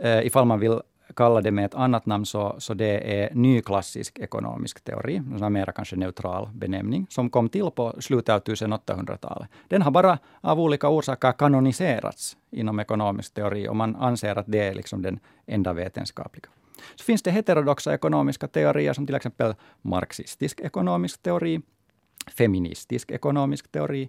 eh, 0.00 0.26
ifall 0.26 0.44
man 0.44 0.60
vill 0.60 0.80
kalla 1.14 1.40
det 1.40 1.50
med 1.50 1.64
ett 1.64 1.74
annat 1.74 2.06
namn, 2.06 2.26
så, 2.26 2.56
så 2.58 2.74
det 2.74 3.20
är 3.22 3.34
nyklassisk 3.34 4.18
ekonomisk 4.18 4.84
teori, 4.84 5.16
en 5.16 5.52
mer 5.52 5.72
kanske 5.76 5.96
neutral 5.96 6.48
benämning, 6.54 7.06
som 7.10 7.30
kom 7.30 7.48
till 7.48 7.70
på 7.70 7.94
slutet 8.00 8.28
av 8.34 8.40
1800-talet. 8.40 9.48
Den 9.68 9.82
har 9.82 9.90
bara 9.90 10.18
av 10.40 10.60
olika 10.60 10.88
orsaker 10.88 11.32
kanoniserats 11.32 12.36
inom 12.50 12.80
ekonomisk 12.80 13.34
teori 13.34 13.68
och 13.68 13.76
man 13.76 13.96
anser 13.96 14.36
att 14.38 14.46
det 14.48 14.60
är 14.60 14.74
liksom 14.74 15.02
den 15.02 15.18
enda 15.46 15.72
vetenskapliga. 15.72 16.48
Så 16.94 17.04
finns 17.04 17.22
det 17.22 17.30
heterodoxa 17.30 17.94
ekonomiska 17.94 18.48
teorier 18.48 18.92
som 18.92 19.06
till 19.06 19.14
exempel 19.14 19.54
marxistisk 19.82 20.60
ekonomisk 20.60 21.22
teori, 21.22 21.60
feministisk 22.38 23.10
ekonomisk 23.10 23.72
teori, 23.72 24.08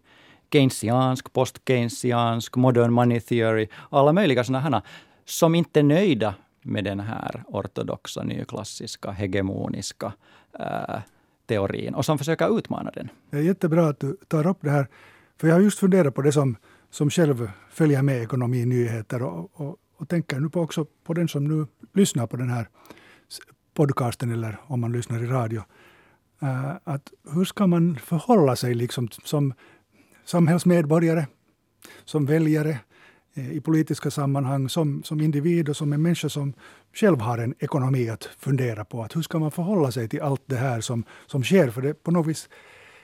keynesiansk, 0.52 1.34
post-keynesiansk, 1.34 2.56
modern 2.56 2.94
money 2.94 3.20
theory, 3.20 3.68
alla 3.90 4.14
möjliga 4.14 4.44
sådana 4.44 4.60
här 4.60 4.82
som 5.26 5.56
inte 5.56 5.80
är 5.80 5.84
nöjda 5.84 6.34
med 6.66 6.84
den 6.84 7.00
här 7.00 7.44
ortodoxa, 7.48 8.24
nyklassiska, 8.24 9.12
hegemoniska 9.12 10.14
äh, 10.60 11.00
teorin 11.46 11.96
och 11.96 12.06
som 12.06 12.18
försöker 12.18 12.58
utmana 12.60 12.92
den. 12.92 13.10
Det 13.30 13.38
är 13.38 13.42
jättebra 13.42 13.88
att 13.88 14.00
du 14.00 14.18
tar 14.28 14.48
upp 14.48 14.58
det 14.62 14.70
här. 14.70 14.88
För 15.38 15.48
jag 15.48 15.56
har 15.56 15.62
just 15.62 15.80
funderat 15.80 16.16
på 16.16 16.22
det 16.22 16.32
som, 16.32 16.58
som 16.90 17.10
själv 17.10 17.52
följer 17.70 18.02
med 18.02 18.24
ekonominyheter 18.24 19.24
och, 19.24 19.50
och, 19.54 19.78
och 19.98 20.10
tänker 20.10 20.40
nu 20.40 20.50
på 20.50 20.62
också 20.62 20.86
på 21.04 21.14
den 21.14 21.28
som 21.28 21.44
nu 21.48 21.68
lyssnar 21.94 22.28
på 22.28 22.38
den 22.38 22.50
här 22.50 22.68
podcasten 23.74 24.32
eller 24.32 24.58
om 24.68 24.82
man 24.82 24.92
lyssnar 24.92 25.24
i 25.24 25.28
radio. 25.28 25.64
Äh, 26.42 26.76
att 26.84 27.14
hur 27.34 27.46
ska 27.46 27.68
man 27.68 27.96
förhålla 27.98 28.56
sig 28.56 28.74
liksom 28.74 29.08
som 29.08 29.54
samhällsmedborgare, 30.26 31.28
som 32.06 32.26
väljare, 32.26 32.80
Eh, 33.38 33.52
i 33.52 33.62
politiska 33.62 34.12
sammanhang 34.12 34.70
som, 34.70 35.04
som 35.04 35.22
individ 35.22 35.70
och 35.70 35.78
som 35.78 35.94
en 35.94 36.02
människa 36.02 36.30
som 36.30 36.54
själv 36.94 37.20
har 37.20 37.38
en 37.38 37.56
ekonomi 37.60 38.10
att 38.10 38.24
fundera 38.24 38.86
på. 38.86 39.04
Att 39.04 39.16
hur 39.16 39.22
ska 39.22 39.40
man 39.40 39.52
förhålla 39.52 39.92
sig 39.92 40.10
till 40.10 40.22
allt 40.22 40.42
det 40.46 40.56
här 40.56 40.82
som, 40.82 41.04
som 41.28 41.44
sker? 41.44 41.70
För 41.70 41.82
det, 41.82 42.04
på 42.04 42.12
något 42.12 42.28
vis, 42.28 42.50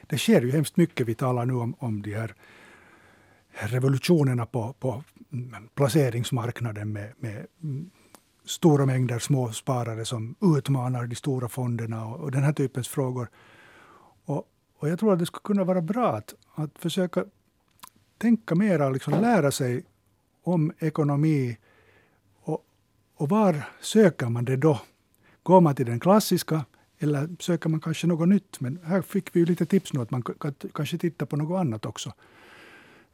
det 0.08 0.18
sker 0.18 0.42
ju 0.42 0.52
hemskt 0.52 0.78
mycket. 0.78 1.08
Vi 1.08 1.16
talar 1.16 1.46
nu 1.46 1.54
om, 1.54 1.76
om 1.80 2.02
de 2.02 2.14
här 2.14 2.36
revolutionerna 3.54 4.46
på, 4.46 4.74
på 4.80 5.04
mm, 5.32 5.68
placeringsmarknaden 5.76 6.94
med, 6.94 7.14
med 7.20 7.48
mm, 7.64 7.90
stora 8.46 8.86
mängder 8.86 9.20
småsparare 9.20 10.06
som 10.06 10.36
utmanar 10.58 11.08
de 11.08 11.16
stora 11.16 11.50
fonderna 11.50 12.06
och, 12.06 12.20
och 12.20 12.32
den 12.32 12.44
här 12.44 12.54
typens 12.54 12.88
frågor. 12.88 13.30
Och, 14.26 14.48
och 14.78 14.90
jag 14.90 15.00
tror 15.00 15.14
att 15.14 15.20
det 15.20 15.26
skulle 15.26 15.44
kunna 15.44 15.64
vara 15.64 15.82
bra 15.82 16.16
att, 16.16 16.36
att 16.56 16.80
försöka 16.80 17.26
tänka 18.18 18.56
mera, 18.56 18.90
liksom 18.90 19.14
lära 19.14 19.52
sig 19.52 19.86
om 20.44 20.74
ekonomi 20.80 21.58
och, 22.42 22.66
och 23.16 23.30
var 23.30 23.64
söker 23.82 24.30
man 24.30 24.46
det 24.46 24.56
då? 24.56 24.82
Går 25.44 25.62
man 25.62 25.76
till 25.76 25.86
den 25.86 26.00
klassiska 26.00 26.66
eller 27.00 27.30
söker 27.40 27.70
man 27.70 27.80
kanske 27.80 28.08
något 28.08 28.30
nytt? 28.30 28.60
Men 28.60 28.80
här 28.84 29.02
fick 29.02 29.36
vi 29.36 29.40
ju 29.40 29.46
lite 29.46 29.66
tips 29.66 29.94
nu 29.94 30.02
att 30.02 30.12
man 30.12 30.22
kan 30.22 30.54
kanske 30.74 30.98
titta 30.98 31.26
på 31.26 31.38
något 31.38 31.60
annat 31.60 31.86
också. 31.86 32.14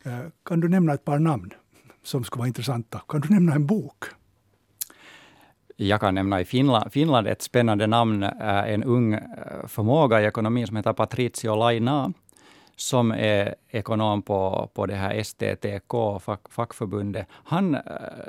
Eh, 0.03 0.19
kan 0.43 0.59
du 0.59 0.69
nämna 0.69 0.93
ett 0.93 1.05
par 1.05 1.19
namn 1.19 1.53
som 2.03 2.23
skulle 2.23 2.39
vara 2.39 2.47
intressanta? 2.47 3.01
Kan 3.07 3.21
du 3.21 3.29
nämna 3.29 3.55
en 3.55 3.65
bok? 3.65 4.05
Jag 5.75 5.99
kan 5.99 6.15
nämna 6.15 6.41
i 6.41 6.45
Finland, 6.45 6.91
Finland 6.91 7.27
ett 7.27 7.41
spännande 7.41 7.87
namn, 7.87 8.23
eh, 8.23 8.73
en 8.73 8.83
ung 8.83 9.13
eh, 9.13 9.21
förmåga 9.67 10.21
i 10.21 10.25
ekonomi 10.25 10.67
som 10.67 10.75
heter 10.75 10.93
Patricio 10.93 11.55
Laina 11.55 12.13
som 12.79 13.11
är 13.11 13.55
ekonom 13.69 14.21
på, 14.21 14.69
på 14.73 14.85
det 14.85 14.95
här 14.95 15.23
STTK, 15.23 16.19
fack, 16.21 16.41
fackförbundet, 16.49 17.27
han 17.31 17.75
eh, 17.75 17.81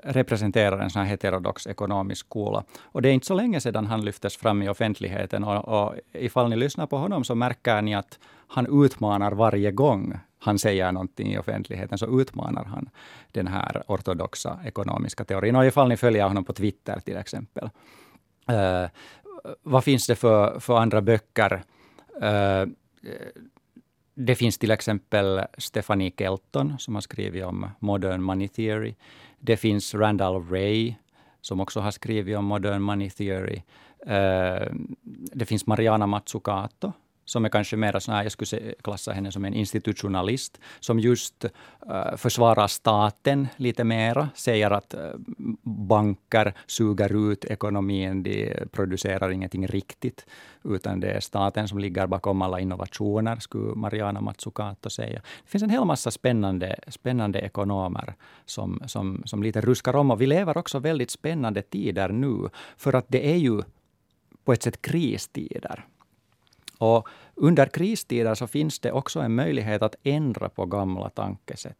representerar 0.02 0.78
en 0.78 0.90
sån 0.90 1.02
här 1.02 1.08
heterodox 1.08 1.66
ekonomisk 1.66 2.26
skola. 2.26 2.64
Och 2.82 3.02
det 3.02 3.08
är 3.08 3.12
inte 3.12 3.26
så 3.26 3.34
länge 3.34 3.60
sedan 3.60 3.86
han 3.86 4.04
lyftes 4.04 4.36
fram 4.36 4.62
i 4.62 4.68
offentligheten. 4.68 5.44
Och, 5.44 5.68
och 5.68 5.94
ifall 6.12 6.48
ni 6.48 6.56
lyssnar 6.56 6.86
på 6.86 6.96
honom 6.96 7.24
så 7.24 7.34
märker 7.34 7.82
ni 7.82 7.94
att 7.94 8.18
han 8.46 8.84
utmanar 8.84 9.32
varje 9.32 9.70
gång 9.70 10.18
han 10.38 10.58
säger 10.58 10.92
någonting 10.92 11.32
i 11.32 11.38
offentligheten 11.38 11.98
så 11.98 12.20
utmanar 12.20 12.64
han 12.64 12.90
den 13.32 13.46
här 13.46 13.82
ortodoxa 13.86 14.58
ekonomiska 14.64 15.24
teorin. 15.24 15.56
Och 15.56 15.66
ifall 15.66 15.88
ni 15.88 15.96
följer 15.96 16.24
honom 16.24 16.44
på 16.44 16.52
Twitter 16.52 17.00
till 17.00 17.16
exempel. 17.16 17.70
Uh, 18.50 18.88
vad 19.62 19.84
finns 19.84 20.06
det 20.06 20.16
för, 20.16 20.60
för 20.60 20.78
andra 20.78 21.00
böcker? 21.00 21.62
Uh, 22.22 22.68
det 24.20 24.34
finns 24.34 24.58
till 24.58 24.70
exempel 24.70 25.40
Stephanie 25.58 26.12
Kelton 26.18 26.78
som 26.78 26.94
har 26.94 27.02
skrivit 27.02 27.44
om 27.44 27.66
modern 27.78 28.22
money 28.22 28.48
theory. 28.48 28.94
Det 29.40 29.56
finns 29.56 29.94
Randall 29.94 30.42
Ray 30.50 30.94
som 31.40 31.60
också 31.60 31.80
har 31.80 31.90
skrivit 31.90 32.36
om 32.36 32.44
modern 32.44 32.82
money 32.82 33.10
theory. 33.10 33.62
Uh, 34.06 34.74
det 35.32 35.46
finns 35.46 35.66
Mariana 35.66 36.06
Mazzucato 36.06 36.92
som 37.28 37.44
är 37.44 37.48
kanske 37.48 37.76
mer 37.76 37.98
sån 37.98 38.14
här, 38.14 38.22
jag 38.22 38.32
skulle 38.32 38.74
klassa 38.82 39.12
henne 39.12 39.32
som 39.32 39.44
en 39.44 39.54
institutionalist, 39.54 40.60
som 40.80 41.00
just 41.00 41.44
uh, 41.44 42.16
försvarar 42.16 42.66
staten 42.66 43.48
lite 43.56 43.84
mera, 43.84 44.28
säger 44.34 44.70
att 44.70 44.94
eh, 44.94 45.00
uh, 45.00 45.14
banker 45.62 46.54
suger 46.66 47.32
ut 47.32 47.44
ekonomin, 47.44 48.22
de 48.22 48.54
producerar 48.72 49.30
ingenting 49.30 49.66
riktigt, 49.66 50.26
utan 50.64 51.00
det 51.00 51.10
är 51.10 51.20
staten 51.20 51.68
som 51.68 51.78
ligger 51.78 52.06
bakom 52.06 52.42
alla 52.42 52.60
innovationer, 52.60 53.36
skulle 53.36 53.74
Mariana 53.74 54.20
Mazzucato 54.20 54.90
säga. 54.90 55.20
Det 55.44 55.50
finns 55.50 55.62
en 55.62 55.70
hel 55.70 55.84
massa 55.84 56.10
spännande, 56.10 56.76
spännande 56.86 57.38
ekonomer 57.38 58.14
som, 58.46 58.82
som, 58.86 59.22
som 59.24 59.42
lite 59.42 59.60
ruskar 59.60 59.96
om, 59.96 60.10
och 60.10 60.20
vi 60.20 60.26
lever 60.26 60.58
också 60.58 60.78
väldigt 60.78 61.10
spännande 61.10 61.62
tider 61.62 62.08
nu, 62.08 62.48
för 62.76 62.92
att 62.92 63.06
det 63.08 63.30
är 63.30 63.36
ju 63.36 63.62
på 64.44 64.52
ett 64.52 64.62
sätt 64.62 64.82
kristider. 64.82 65.84
Och 66.78 67.08
under 67.34 67.66
kristider 67.66 68.34
så 68.34 68.46
finns 68.46 68.78
det 68.78 68.92
också 68.92 69.20
en 69.20 69.34
möjlighet 69.34 69.82
att 69.82 69.96
ändra 70.02 70.48
på 70.48 70.66
gamla 70.66 71.10
tankesätt. 71.10 71.76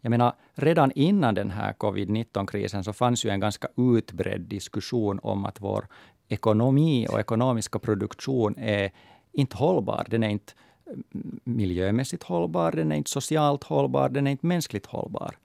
Jag 0.00 0.10
menar, 0.10 0.32
redan 0.54 0.92
innan 0.94 1.34
den 1.34 1.50
här 1.50 1.72
covid-19-krisen 1.72 2.84
så 2.84 2.92
fanns 2.92 3.24
ju 3.24 3.30
en 3.30 3.40
ganska 3.40 3.68
utbredd 3.76 4.40
diskussion 4.40 5.20
om 5.22 5.44
att 5.44 5.60
vår 5.60 5.86
ekonomi 6.28 7.06
och 7.10 7.20
ekonomiska 7.20 7.78
produktion 7.78 8.54
är 8.58 8.90
inte 9.32 9.56
hållbar. 9.56 10.06
Den 10.08 10.22
är 10.22 10.28
inte 10.28 10.52
mm, 10.86 11.40
miljömässigt 11.44 12.22
hållbar, 12.22 12.72
den 12.72 12.92
är 12.92 12.96
inte 12.96 13.10
socialt 13.10 13.64
hållbar, 13.64 14.08
den 14.08 14.26
är 14.26 14.30
inte 14.30 14.46
mänskligt 14.46 14.86
hållbar. 14.86 15.38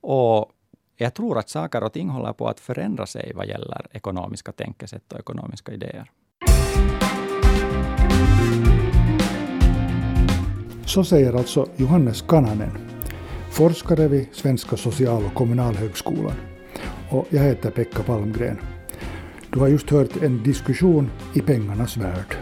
Och 0.00 0.52
jag 0.96 1.14
tror 1.14 1.38
att 1.38 1.48
saker 1.48 1.82
och 1.82 1.92
ting 1.92 2.08
håller 2.08 2.32
på 2.32 2.48
att 2.48 2.60
förändra 2.60 3.06
sig 3.06 3.32
vad 3.34 3.46
gäller 3.46 3.86
ekonomiska 3.90 4.52
tänkesätt 4.52 5.12
och 5.12 5.18
ekonomiska 5.18 5.72
idéer. 5.72 6.10
Så 10.86 11.04
säger 11.04 11.32
alltså 11.32 11.68
Johannes 11.76 12.22
Kananen, 12.22 12.70
forskare 13.50 14.08
vid 14.08 14.26
Svenska 14.32 14.76
social 14.76 15.24
och 15.24 15.34
kommunalhögskolan. 15.34 16.36
Och 17.10 17.26
jag 17.30 17.42
heter 17.42 17.70
Pekka 17.70 18.02
Palmgren. 18.02 18.58
Du 19.50 19.60
har 19.60 19.68
just 19.68 19.90
hört 19.90 20.22
en 20.22 20.42
diskussion 20.42 21.10
i 21.34 21.40
pengarnas 21.40 21.96
värld. 21.96 22.36